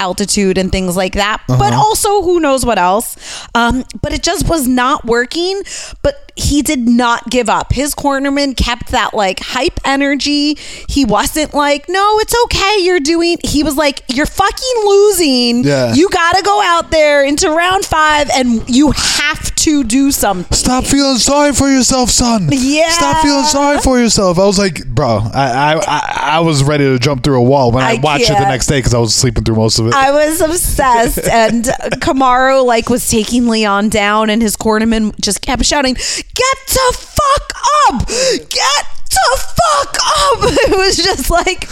altitude 0.00 0.58
and 0.58 0.70
things 0.70 0.96
like 0.96 1.14
that. 1.14 1.42
But 1.48 1.72
Uh-huh. 1.72 1.82
also 1.82 2.22
who 2.22 2.40
knows 2.40 2.64
what 2.66 2.78
else? 2.78 3.16
Um 3.54 3.84
but 4.02 4.12
it 4.12 4.22
just 4.22 4.48
was 4.48 4.66
not 4.68 5.04
working. 5.04 5.62
But 6.02 6.25
he 6.36 6.62
did 6.62 6.86
not 6.88 7.28
give 7.30 7.48
up 7.48 7.72
his 7.72 7.94
cornerman 7.94 8.56
kept 8.56 8.90
that 8.90 9.14
like 9.14 9.40
hype 9.40 9.80
energy 9.84 10.56
he 10.88 11.04
wasn't 11.04 11.52
like 11.54 11.88
no 11.88 12.18
it's 12.20 12.34
okay 12.44 12.76
you're 12.80 13.00
doing 13.00 13.38
he 13.42 13.62
was 13.62 13.76
like 13.76 14.02
you're 14.08 14.26
fucking 14.26 14.82
losing 14.84 15.64
Yeah. 15.64 15.94
you 15.94 16.08
gotta 16.10 16.42
go 16.42 16.60
out 16.62 16.90
there 16.90 17.24
into 17.24 17.48
round 17.50 17.84
five 17.84 18.28
and 18.34 18.68
you 18.68 18.92
have 18.92 19.54
to 19.56 19.82
do 19.84 20.10
something 20.12 20.46
Stop 20.56 20.84
feeling 20.84 21.16
sorry 21.18 21.52
for 21.52 21.68
yourself, 21.68 22.10
son. 22.10 22.48
Yeah. 22.52 22.88
Stop 22.90 23.22
feeling 23.22 23.44
sorry 23.44 23.78
for 23.78 23.98
yourself. 23.98 24.38
I 24.38 24.44
was 24.44 24.58
like, 24.58 24.86
bro, 24.86 25.20
I 25.32 25.74
I, 25.74 25.80
I, 25.86 26.18
I 26.36 26.40
was 26.40 26.62
ready 26.64 26.84
to 26.84 26.98
jump 26.98 27.22
through 27.24 27.38
a 27.38 27.42
wall 27.42 27.72
when 27.72 27.82
I, 27.84 27.92
I 27.92 28.00
watched 28.00 28.24
it 28.30 28.34
the 28.34 28.48
next 28.48 28.66
day 28.66 28.78
because 28.78 28.94
I 28.94 28.98
was 28.98 29.14
sleeping 29.14 29.44
through 29.44 29.56
most 29.56 29.78
of 29.78 29.86
it. 29.86 29.94
I 29.94 30.10
was 30.12 30.40
obsessed, 30.40 31.28
and 31.32 31.64
Kamaru 32.00 32.64
like 32.64 32.88
was 32.88 33.08
taking 33.08 33.48
Leon 33.48 33.88
down, 33.88 34.28
and 34.30 34.42
his 34.42 34.56
cornerman 34.56 35.18
just 35.20 35.40
kept 35.42 35.64
shouting, 35.64 35.96
"Get 36.34 36.56
to 36.68 36.92
fuck 36.92 37.52
up! 37.88 38.06
Get 38.08 38.86
to 39.10 39.38
fuck 39.38 39.96
up!" 39.96 40.38
It 40.68 40.76
was 40.76 40.96
just 40.96 41.30
like 41.30 41.68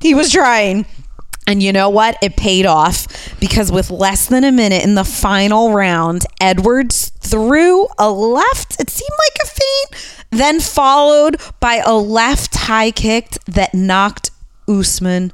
he 0.00 0.14
was 0.14 0.30
trying. 0.30 0.86
And 1.46 1.62
you 1.62 1.72
know 1.72 1.90
what? 1.90 2.16
It 2.22 2.36
paid 2.36 2.64
off 2.64 3.06
because 3.38 3.70
with 3.70 3.90
less 3.90 4.26
than 4.26 4.44
a 4.44 4.52
minute 4.52 4.82
in 4.82 4.94
the 4.94 5.04
final 5.04 5.72
round, 5.72 6.24
Edwards 6.40 7.10
threw 7.20 7.86
a 7.98 8.10
left, 8.10 8.80
it 8.80 8.88
seemed 8.88 9.10
like 9.10 9.42
a 9.42 9.46
feint, 9.46 10.20
then 10.30 10.60
followed 10.60 11.40
by 11.60 11.82
a 11.84 11.94
left 11.94 12.54
high 12.54 12.90
kick 12.90 13.32
that 13.46 13.74
knocked 13.74 14.30
Usman 14.66 15.32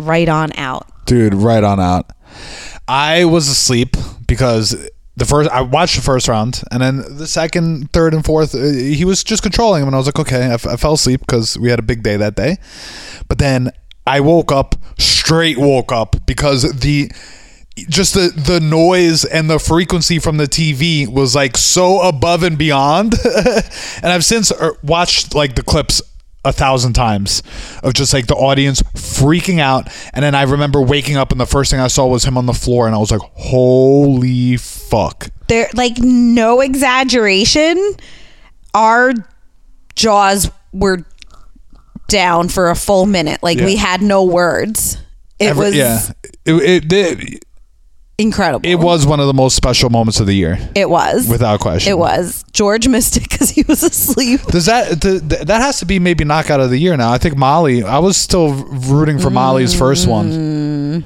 right 0.00 0.28
on 0.28 0.52
out. 0.56 0.88
Dude, 1.06 1.34
right 1.34 1.62
on 1.62 1.78
out. 1.78 2.10
I 2.88 3.24
was 3.24 3.48
asleep 3.48 3.96
because 4.26 4.90
the 5.16 5.24
first 5.24 5.50
I 5.50 5.60
watched 5.60 5.96
the 5.96 6.02
first 6.02 6.28
round, 6.28 6.62
and 6.70 6.82
then 6.82 7.16
the 7.16 7.26
second, 7.26 7.92
third, 7.92 8.14
and 8.14 8.24
fourth, 8.24 8.54
uh, 8.54 8.58
he 8.58 9.04
was 9.04 9.22
just 9.22 9.42
controlling 9.42 9.82
him, 9.82 9.88
and 9.88 9.94
I 9.94 9.98
was 9.98 10.06
like, 10.06 10.18
okay, 10.18 10.46
I, 10.46 10.54
f- 10.54 10.66
I 10.66 10.76
fell 10.76 10.94
asleep 10.94 11.20
because 11.20 11.58
we 11.58 11.70
had 11.70 11.78
a 11.78 11.82
big 11.82 12.02
day 12.02 12.16
that 12.16 12.34
day. 12.34 12.56
But 13.28 13.38
then 13.38 13.70
I 14.06 14.20
woke 14.20 14.50
up, 14.50 14.74
straight 14.98 15.56
woke 15.56 15.92
up 15.92 16.16
because 16.26 16.62
the 16.80 17.10
just 17.76 18.14
the 18.14 18.28
the 18.28 18.60
noise 18.60 19.24
and 19.24 19.50
the 19.50 19.58
frequency 19.58 20.18
from 20.18 20.36
the 20.36 20.46
TV 20.46 21.08
was 21.08 21.34
like 21.34 21.56
so 21.56 22.00
above 22.00 22.42
and 22.42 22.58
beyond. 22.58 23.14
and 23.24 24.12
I've 24.12 24.24
since 24.24 24.50
uh, 24.52 24.70
watched 24.82 25.34
like 25.34 25.54
the 25.54 25.62
clips 25.62 26.02
a 26.44 26.52
thousand 26.52 26.92
times 26.92 27.42
of 27.82 27.94
just 27.94 28.12
like 28.12 28.26
the 28.26 28.34
audience 28.34 28.82
freaking 28.94 29.60
out. 29.60 29.88
And 30.12 30.22
then 30.22 30.34
I 30.34 30.42
remember 30.42 30.80
waking 30.80 31.16
up 31.16 31.32
and 31.32 31.40
the 31.40 31.46
first 31.46 31.70
thing 31.70 31.80
I 31.80 31.88
saw 31.88 32.06
was 32.06 32.24
him 32.24 32.36
on 32.36 32.46
the 32.46 32.52
floor, 32.52 32.86
and 32.86 32.94
I 32.94 32.98
was 32.98 33.10
like, 33.10 33.22
"Holy 33.34 34.56
fuck!" 34.94 35.28
there 35.48 35.68
like 35.74 35.98
no 35.98 36.60
exaggeration. 36.60 37.76
Our 38.74 39.12
jaws 39.94 40.50
were 40.72 41.04
down 42.08 42.48
for 42.48 42.70
a 42.70 42.74
full 42.76 43.06
minute. 43.06 43.42
Like 43.42 43.58
we 43.58 43.76
had 43.76 44.02
no 44.02 44.24
words. 44.24 44.98
It 45.38 45.46
Every- 45.46 45.66
was 45.66 45.74
yeah, 45.76 46.00
it, 46.44 46.84
it 46.88 46.92
it 46.92 47.44
incredible. 48.18 48.68
It 48.68 48.76
was 48.76 49.06
one 49.06 49.18
of 49.20 49.26
the 49.26 49.34
most 49.34 49.56
special 49.56 49.90
moments 49.90 50.20
of 50.20 50.26
the 50.26 50.34
year, 50.34 50.58
it 50.74 50.88
was. 50.88 51.28
Without 51.28 51.60
question. 51.60 51.90
it 51.92 51.98
was. 51.98 52.44
George 52.52 52.86
missed 52.88 53.16
it 53.16 53.24
because 53.28 53.50
he 53.50 53.62
was 53.66 53.82
asleep. 53.82 54.40
Does 54.42 54.66
that 54.66 55.02
th- 55.02 55.28
th- 55.28 55.42
that 55.42 55.60
has 55.60 55.80
to 55.80 55.86
be 55.86 55.98
maybe 55.98 56.24
knockout 56.24 56.60
of 56.60 56.70
the 56.70 56.78
year 56.78 56.96
now? 56.96 57.12
I 57.12 57.18
think 57.18 57.36
Molly. 57.36 57.82
I 57.82 57.98
was 57.98 58.16
still 58.16 58.52
rooting 58.54 59.18
for 59.18 59.30
Molly's 59.30 59.76
first 59.76 60.06
one. 60.06 60.30
Mm. 60.30 61.04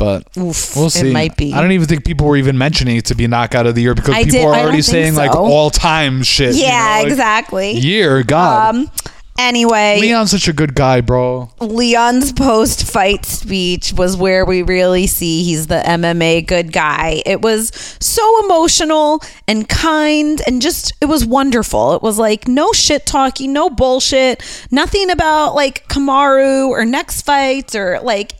But 0.00 0.34
Oof, 0.38 0.76
we'll 0.76 0.86
it 0.86 1.12
might 1.12 1.36
be. 1.36 1.52
I 1.52 1.60
don't 1.60 1.72
even 1.72 1.86
think 1.86 2.06
people 2.06 2.26
were 2.26 2.38
even 2.38 2.56
mentioning 2.56 2.96
it 2.96 3.04
to 3.06 3.14
be 3.14 3.26
knockout 3.26 3.66
of 3.66 3.74
the 3.74 3.82
year 3.82 3.94
because 3.94 4.14
I 4.14 4.24
people 4.24 4.40
did- 4.40 4.46
are 4.46 4.54
already 4.54 4.80
saying 4.80 5.14
like 5.14 5.36
all 5.36 5.68
time 5.68 6.22
shit. 6.22 6.54
you 6.54 6.62
yeah, 6.62 6.96
know, 6.96 7.02
like, 7.02 7.12
exactly. 7.12 7.72
Year, 7.72 8.22
God. 8.22 8.76
Um. 8.76 8.90
Anyway, 9.38 9.98
Leon's 10.00 10.30
such 10.30 10.48
a 10.48 10.52
good 10.52 10.74
guy, 10.74 11.00
bro. 11.00 11.50
Leon's 11.60 12.30
post 12.32 12.90
fight 12.90 13.24
speech 13.24 13.92
was 13.92 14.14
where 14.14 14.44
we 14.44 14.62
really 14.62 15.06
see 15.06 15.44
he's 15.44 15.66
the 15.66 15.82
MMA 15.84 16.46
good 16.46 16.72
guy. 16.72 17.22
It 17.24 17.40
was 17.40 17.70
so 18.00 18.44
emotional 18.44 19.22
and 19.48 19.66
kind 19.66 20.42
and 20.46 20.60
just, 20.60 20.92
it 21.00 21.06
was 21.06 21.24
wonderful. 21.24 21.94
It 21.94 22.02
was 22.02 22.18
like 22.18 22.48
no 22.48 22.72
shit 22.72 23.06
talking, 23.06 23.54
no 23.54 23.70
bullshit, 23.70 24.42
nothing 24.70 25.10
about 25.10 25.54
like 25.54 25.88
Kamaru 25.88 26.68
or 26.68 26.84
next 26.84 27.22
fights 27.22 27.74
or 27.74 27.98
like 28.02 28.32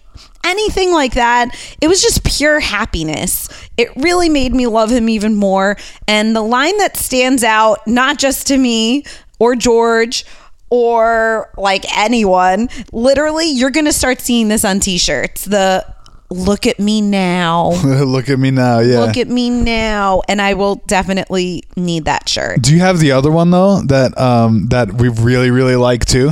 anything 0.44 0.92
like 0.92 1.14
that. 1.14 1.54
It 1.80 1.88
was 1.88 2.02
just 2.02 2.24
pure 2.24 2.60
happiness. 2.60 3.48
It 3.76 3.88
really 3.96 4.28
made 4.28 4.54
me 4.54 4.66
love 4.66 4.90
him 4.90 5.08
even 5.08 5.34
more. 5.34 5.76
And 6.06 6.34
the 6.34 6.42
line 6.42 6.76
that 6.78 6.96
stands 6.96 7.44
out, 7.44 7.86
not 7.86 8.18
just 8.18 8.46
to 8.48 8.56
me 8.56 9.04
or 9.38 9.54
George, 9.54 10.24
or 10.70 11.50
like 11.56 11.84
anyone, 11.96 12.68
literally, 12.92 13.50
you're 13.50 13.70
going 13.70 13.86
to 13.86 13.92
start 13.92 14.20
seeing 14.20 14.48
this 14.48 14.64
on 14.64 14.78
t 14.80 14.98
shirts. 14.98 15.44
The 15.44 15.84
look 16.30 16.66
at 16.66 16.78
me 16.78 17.00
now. 17.00 17.70
Look 17.82 18.28
at 18.28 18.38
me 18.38 18.50
now. 18.52 18.78
Yeah. 18.78 19.00
Look 19.00 19.16
at 19.16 19.28
me 19.28 19.50
now. 19.50 20.22
And 20.28 20.40
I 20.40 20.54
will 20.54 20.76
definitely 20.86 21.64
need 21.76 22.04
that 22.04 22.28
shirt. 22.28 22.62
Do 22.62 22.72
you 22.72 22.80
have 22.80 23.00
the 23.00 23.12
other 23.12 23.32
one 23.32 23.50
though 23.50 23.82
that 23.82 24.16
um 24.16 24.68
that 24.68 24.94
we 24.94 25.08
really 25.08 25.50
really 25.50 25.76
like 25.76 26.04
too? 26.04 26.30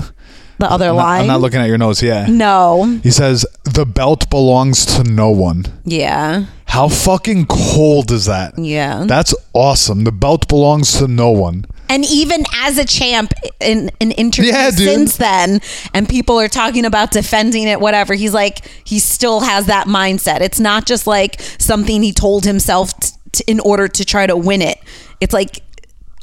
The 0.59 0.71
other 0.71 0.89
I'm 0.91 0.97
not, 0.97 1.03
line. 1.03 1.21
I'm 1.23 1.27
not 1.29 1.41
looking 1.41 1.61
at 1.61 1.69
your 1.69 1.79
notes. 1.79 2.03
Yeah. 2.03 2.27
no. 2.29 2.99
He 3.03 3.11
says 3.11 3.47
the 3.65 3.87
belt 3.87 4.29
belongs 4.31 4.85
to 4.97 5.05
no 5.05 5.31
one. 5.31 5.67
Yeah. 5.85 6.47
How 6.67 6.89
fucking 6.89 7.47
cold 7.47 8.11
is 8.11 8.27
that? 8.27 8.59
Yeah. 8.59 9.05
That's 9.07 9.35
awesome. 9.53 10.05
The 10.05 10.13
belt 10.13 10.49
belongs 10.49 10.99
to 10.99 11.09
no 11.09 11.31
one. 11.31 11.65
And 11.89 12.05
even 12.05 12.45
as 12.55 12.77
a 12.77 12.85
champ 12.85 13.33
in 13.61 13.91
an 14.01 14.11
interview 14.13 14.53
Yeah, 14.53 14.71
since 14.71 15.17
then, 15.17 15.61
and 15.95 16.07
people 16.07 16.39
are 16.39 16.49
talking 16.49 16.85
about 16.85 17.13
defending 17.13 17.63
it, 17.63 17.81
whatever, 17.81 18.13
he's 18.15 18.35
like, 18.35 18.67
he 18.85 18.99
still 18.99 19.41
has 19.41 19.67
that 19.67 19.87
mindset. 19.87 20.41
It's 20.43 20.61
not 20.61 20.85
just 20.85 21.07
like 21.07 21.41
something 21.59 22.03
he 22.03 22.13
told 22.13 22.45
himself 22.45 22.99
t- 23.01 23.11
t- 23.33 23.45
in 23.47 23.61
order 23.61 23.89
to 23.89 24.05
try 24.05 24.27
to 24.27 24.37
win 24.37 24.61
it. 24.61 24.79
It's 25.21 25.33
like, 25.33 25.63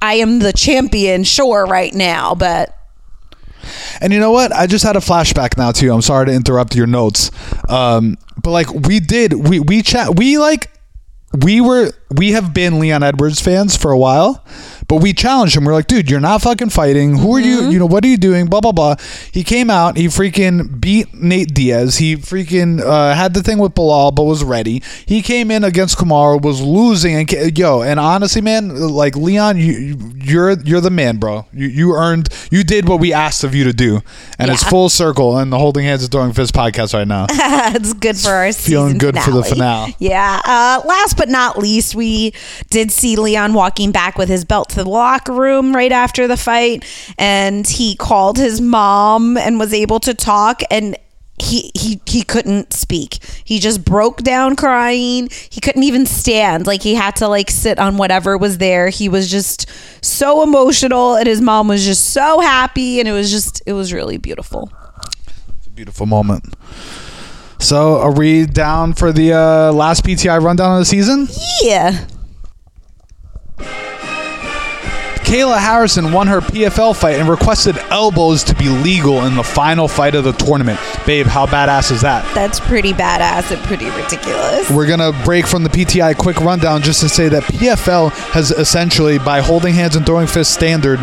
I 0.02 0.16
am 0.16 0.38
the 0.40 0.54
champion, 0.54 1.24
sure, 1.24 1.66
right 1.66 1.94
now, 1.94 2.36
but 2.36 2.75
And 4.02 4.14
you 4.14 4.20
know 4.20 4.32
what? 4.32 4.52
I 4.52 4.68
just 4.68 4.84
had 4.84 4.96
a 4.96 5.00
flashback 5.00 5.58
now 5.58 5.72
too. 5.72 5.94
I'm 5.94 6.02
sorry 6.02 6.28
to 6.28 6.34
interrupt 6.34 6.76
your 6.76 6.88
notes. 6.88 7.32
Um, 7.70 8.18
but 8.42 8.52
like 8.52 8.72
we 8.74 9.00
did, 9.00 9.34
we 9.34 9.60
we 9.60 9.82
chat, 9.82 10.16
we 10.16 10.38
like 10.38 10.72
we 11.44 11.62
were 11.62 11.92
we 12.12 12.32
have 12.32 12.54
been 12.54 12.80
Leon 12.80 13.04
Edwards 13.04 13.42
fans 13.42 13.76
for 13.76 13.92
a 13.92 13.98
while, 13.98 14.44
but 14.88 14.98
we 15.02 15.14
challenged 15.14 15.56
him. 15.56 15.66
We're 15.66 15.74
like, 15.74 15.88
dude, 15.88 16.10
you're 16.10 16.20
not 16.20 16.42
fucking 16.42 16.70
fighting. 16.70 17.18
Who 17.18 17.36
are 17.36 17.40
you? 17.40 17.70
You 17.70 17.80
know, 17.80 17.86
what 17.86 18.04
are 18.04 18.08
you 18.08 18.18
doing? 18.18 18.48
Blah 18.48 18.62
blah 18.62 18.72
blah. 18.72 18.96
He 19.32 19.44
came 19.44 19.70
out. 19.70 19.98
He 19.98 20.06
freaking 20.08 20.80
beat 20.80 21.14
Nate 21.14 21.54
Diaz. 21.54 21.98
He 21.98 22.16
freaking 22.16 22.82
uh, 22.82 23.14
had 23.16 23.34
the 23.34 23.42
thing 23.44 23.58
with 23.60 23.74
Belal, 23.74 24.14
but 24.14 24.24
was 24.24 24.44
ready. 24.44 24.82
He 25.06 25.22
came 25.22 25.52
in 25.52 25.64
against 25.64 25.98
Kamaru, 25.98 26.42
was 26.42 26.62
losing, 26.62 27.16
and 27.16 27.28
ca- 27.28 27.52
yo, 27.56 27.82
and 27.82 28.00
honestly, 28.00 28.42
man, 28.42 28.76
like 28.92 29.16
Leon, 29.16 29.58
you 29.58 29.72
you- 29.74 30.12
you're 30.26 30.52
you're 30.62 30.82
the 30.82 30.90
man, 30.90 31.18
bro. 31.18 31.46
You 31.54 31.68
you 31.68 31.94
earned, 31.94 32.30
you 32.50 32.64
did 32.64 32.88
what 32.88 33.00
we 33.00 33.14
asked 33.14 33.44
of 33.44 33.54
you 33.54 33.64
to 33.66 33.74
do, 33.74 34.02
and 34.40 34.50
it's 34.50 34.64
full 34.64 34.90
circle. 34.90 35.38
And 35.38 35.54
the 35.54 35.60
Holding 35.60 35.84
Hands 35.86 36.02
and 36.02 36.12
Throwing 36.12 36.34
Fists 36.34 36.52
podcast 36.52 36.94
right 36.96 37.08
now. 37.08 37.28
it's 37.32 37.94
good 37.94 38.18
for 38.18 38.30
our 38.32 38.52
Feeling 38.54 38.98
good 38.98 39.18
for 39.20 39.32
the 39.32 39.44
finale. 39.44 39.96
Yeah. 40.00 40.42
Uh, 40.46 40.82
last 40.88 41.18
but 41.18 41.30
not 41.30 41.58
least, 41.60 41.94
we 41.96 42.34
did 42.70 42.92
see 42.92 43.16
Leon 43.16 43.54
walking 43.54 43.92
back 43.92 44.18
with 44.18 44.30
his 44.30 44.46
belt 44.46 44.70
to 44.76 44.84
the 44.84 44.90
locker 44.90 45.34
room 45.34 45.76
right 45.76 45.92
after 45.92 46.28
the 46.28 46.38
fight, 46.38 46.86
and 47.18 47.68
he 47.68 47.96
called 47.96 48.38
his 48.38 48.62
mom 48.62 49.38
and 49.38 49.60
was 49.60 49.74
able 49.74 50.00
to 50.02 50.14
talk 50.14 50.62
and. 50.70 50.98
He, 51.38 51.70
he 51.76 52.00
he 52.06 52.24
couldn't 52.24 52.72
speak. 52.72 53.22
He 53.44 53.60
just 53.60 53.84
broke 53.84 54.24
down 54.24 54.56
crying. 54.56 55.28
He 55.50 55.60
couldn't 55.60 55.84
even 55.84 56.06
stand. 56.06 56.66
Like 56.66 56.82
he 56.82 56.96
had 56.96 57.18
to 57.18 57.28
like 57.28 57.52
sit 57.52 57.78
on 57.78 57.98
whatever 57.98 58.38
was 58.38 58.58
there. 58.58 58.88
He 58.88 59.10
was 59.10 59.30
just 59.30 59.70
so 60.02 60.44
emotional 60.44 61.16
and 61.16 61.28
his 61.28 61.42
mom 61.42 61.68
was 61.68 61.84
just 61.84 62.12
so 62.12 62.40
happy 62.40 63.02
and 63.02 63.10
it 63.10 63.12
was 63.12 63.32
just 63.32 63.62
it 63.66 63.74
was 63.74 63.92
really 63.92 64.18
beautiful. 64.18 64.72
It's 65.58 65.68
a 65.68 65.72
beautiful 65.72 66.06
moment. 66.06 66.56
So, 67.60 68.00
are 68.00 68.14
we 68.14 68.46
down 68.46 68.94
for 68.94 69.12
the 69.12 69.34
uh, 69.34 69.74
last 69.74 70.06
PTI 70.06 70.42
rundown 70.42 70.74
of 70.74 70.80
the 70.80 70.86
season? 70.86 71.28
Yeah. 71.62 72.06
Kayla 75.36 75.60
Harrison 75.60 76.14
won 76.14 76.28
her 76.28 76.40
PFL 76.40 76.96
fight 76.96 77.20
and 77.20 77.28
requested 77.28 77.78
elbows 77.90 78.42
to 78.46 78.56
be 78.56 78.70
legal 78.70 79.26
in 79.26 79.36
the 79.36 79.44
final 79.44 79.86
fight 79.86 80.16
of 80.16 80.24
the 80.24 80.32
tournament. 80.32 80.80
Babe, 81.06 81.26
how 81.26 81.46
badass 81.46 81.92
is 81.92 82.00
that? 82.04 82.24
That's 82.34 82.62
pretty 82.62 82.94
badass 82.94 83.52
and 83.52 83.62
pretty 83.66 83.90
ridiculous. 83.90 84.72
We're 84.72 84.88
going 84.88 85.02
to 85.02 85.12
break 85.26 85.46
from 85.46 85.64
the 85.64 85.70
PTI 85.70 86.16
quick 86.16 86.40
rundown 86.40 86.82
just 86.82 87.02
to 87.02 87.10
say 87.10 87.28
that 87.28 87.44
PFL 87.44 88.14
has 88.32 88.52
essentially, 88.52 89.20
by 89.20 89.42
holding 89.42 89.74
hands 89.74 89.98
and 89.98 90.06
throwing 90.06 90.28
fists 90.28 90.54
standard, 90.54 91.00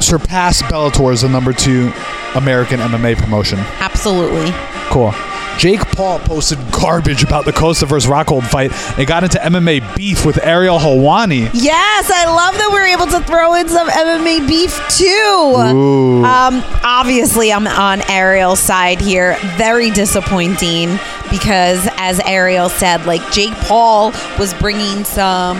surpassed 0.00 0.64
Bellator 0.64 1.12
as 1.12 1.22
the 1.22 1.28
number 1.28 1.52
two 1.52 1.92
American 2.34 2.80
MMA 2.80 3.16
promotion. 3.16 3.60
Absolutely. 3.78 4.50
Cool. 4.90 5.14
Jake 5.60 5.80
Paul 5.88 6.18
posted 6.20 6.58
garbage 6.72 7.22
about 7.22 7.44
the 7.44 7.52
Costa 7.52 7.84
versus 7.84 8.10
Rockhold 8.10 8.48
fight. 8.48 8.72
They 8.96 9.04
got 9.04 9.24
into 9.24 9.36
MMA 9.36 9.94
beef 9.94 10.24
with 10.24 10.42
Ariel 10.42 10.78
Helwani. 10.78 11.50
Yes, 11.52 12.10
I 12.10 12.24
love 12.24 12.54
that 12.54 12.70
we're 12.72 12.86
able 12.86 13.04
to 13.08 13.20
throw 13.26 13.52
in 13.52 13.68
some 13.68 13.86
MMA 13.90 14.48
beef 14.48 14.74
too. 14.88 16.24
Um, 16.24 16.64
obviously, 16.82 17.52
I'm 17.52 17.66
on 17.66 18.00
Ariel's 18.10 18.58
side 18.58 19.02
here. 19.02 19.36
Very 19.58 19.90
disappointing 19.90 20.98
because, 21.30 21.86
as 21.98 22.20
Ariel 22.20 22.70
said, 22.70 23.04
like 23.04 23.20
Jake 23.30 23.52
Paul 23.52 24.12
was 24.38 24.54
bringing 24.54 25.04
some 25.04 25.58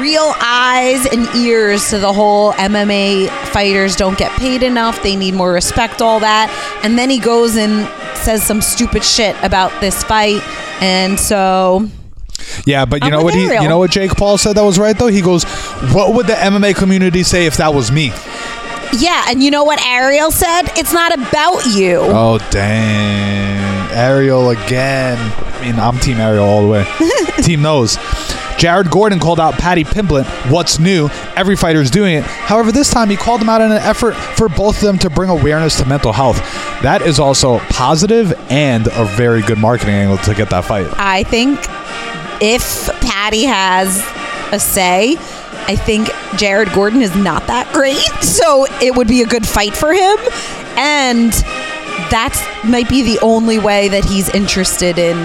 real 0.00 0.32
eyes 0.40 1.06
and 1.06 1.26
ears 1.36 1.90
to 1.90 1.98
the 1.98 2.12
whole 2.12 2.52
MMA 2.52 3.28
fighters 3.48 3.96
don't 3.96 4.16
get 4.18 4.30
paid 4.38 4.62
enough. 4.62 5.02
They 5.02 5.16
need 5.16 5.34
more 5.34 5.52
respect, 5.52 6.00
all 6.00 6.20
that. 6.20 6.50
And 6.84 6.98
then 6.98 7.10
he 7.10 7.18
goes 7.18 7.56
and 7.56 7.88
says 8.16 8.42
some 8.42 8.60
stupid 8.60 9.04
shit 9.04 9.36
about 9.42 9.78
this 9.80 10.02
fight. 10.04 10.42
And 10.82 11.18
so 11.18 11.88
Yeah, 12.66 12.84
but 12.84 13.02
you 13.02 13.06
I'm 13.06 13.12
know 13.12 13.22
what 13.22 13.34
he, 13.34 13.42
you 13.44 13.68
know 13.68 13.78
what 13.78 13.90
Jake 13.90 14.12
Paul 14.12 14.38
said 14.38 14.54
that 14.56 14.62
was 14.62 14.78
right 14.78 14.96
though. 14.96 15.06
He 15.08 15.20
goes, 15.22 15.44
"What 15.94 16.14
would 16.14 16.26
the 16.26 16.34
MMA 16.34 16.74
community 16.76 17.22
say 17.22 17.46
if 17.46 17.56
that 17.58 17.74
was 17.74 17.90
me?" 17.90 18.12
Yeah, 18.98 19.24
and 19.28 19.40
you 19.42 19.50
know 19.52 19.62
what 19.62 19.80
Ariel 19.86 20.30
said? 20.32 20.62
It's 20.76 20.92
not 20.92 21.12
about 21.16 21.64
you. 21.66 21.98
Oh 22.02 22.38
dang, 22.50 23.90
Ariel 23.92 24.50
again. 24.50 25.16
I 25.18 25.60
mean, 25.64 25.78
I'm 25.78 25.98
Team 25.98 26.16
Ariel 26.18 26.44
all 26.44 26.62
the 26.62 26.68
way. 26.68 26.86
Team 27.42 27.62
knows. 27.62 27.96
Jared 28.60 28.90
Gordon 28.90 29.18
called 29.18 29.40
out 29.40 29.54
Paddy 29.54 29.84
Pimblett. 29.84 30.26
What's 30.52 30.78
new? 30.78 31.08
Every 31.34 31.56
fighter's 31.56 31.90
doing 31.90 32.16
it. 32.16 32.24
However, 32.24 32.70
this 32.70 32.90
time 32.90 33.08
he 33.08 33.16
called 33.16 33.40
them 33.40 33.48
out 33.48 33.62
in 33.62 33.72
an 33.72 33.78
effort 33.78 34.12
for 34.12 34.50
both 34.50 34.76
of 34.76 34.82
them 34.82 34.98
to 34.98 35.08
bring 35.08 35.30
awareness 35.30 35.78
to 35.78 35.86
mental 35.86 36.12
health. 36.12 36.36
That 36.82 37.00
is 37.00 37.18
also 37.18 37.60
positive 37.70 38.34
and 38.50 38.86
a 38.88 39.06
very 39.16 39.40
good 39.40 39.56
marketing 39.56 39.94
angle 39.94 40.18
to 40.18 40.34
get 40.34 40.50
that 40.50 40.66
fight. 40.66 40.86
I 40.98 41.22
think 41.22 41.58
if 42.42 42.90
Paddy 43.00 43.44
has 43.44 43.96
a 44.52 44.60
say, 44.60 45.16
I 45.66 45.74
think 45.74 46.10
Jared 46.36 46.70
Gordon 46.74 47.00
is 47.00 47.16
not 47.16 47.46
that 47.46 47.72
great. 47.72 47.96
So 48.40 48.66
it 48.80 48.96
would 48.96 49.06
be 49.06 49.22
a 49.22 49.26
good 49.26 49.46
fight 49.46 49.76
for 49.76 49.92
him. 49.92 50.16
And 50.76 51.32
that 52.10 52.34
might 52.64 52.88
be 52.88 53.02
the 53.02 53.18
only 53.20 53.58
way 53.58 53.88
that 53.88 54.04
he's 54.04 54.28
interested 54.30 54.98
in 54.98 55.16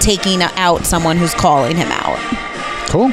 taking 0.00 0.42
out 0.42 0.84
someone 0.84 1.16
who's 1.16 1.34
calling 1.34 1.76
him 1.76 1.88
out. 1.90 2.18
Cool. 2.88 3.08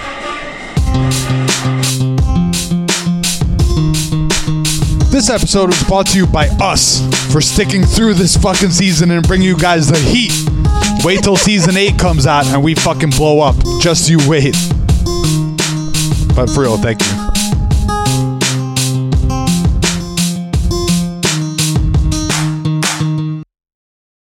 This 5.09 5.29
episode 5.29 5.67
was 5.67 5.83
brought 5.83 6.07
to 6.07 6.17
you 6.17 6.25
by 6.25 6.47
us 6.59 7.01
for 7.31 7.39
sticking 7.39 7.83
through 7.83 8.15
this 8.15 8.35
fucking 8.35 8.71
season 8.71 9.11
and 9.11 9.25
bringing 9.27 9.47
you 9.47 9.57
guys 9.57 9.87
the 9.87 9.99
heat. 9.99 10.33
Wait 11.05 11.21
till 11.23 11.37
season 11.37 11.77
8 11.77 11.99
comes 11.99 12.25
out 12.25 12.47
and 12.47 12.63
we 12.63 12.73
fucking 12.73 13.11
blow 13.11 13.39
up. 13.39 13.55
Just 13.79 14.09
you 14.09 14.17
wait. 14.27 14.55
But 16.35 16.49
for 16.49 16.61
real, 16.61 16.77
thank 16.77 17.01
you. 17.01 17.22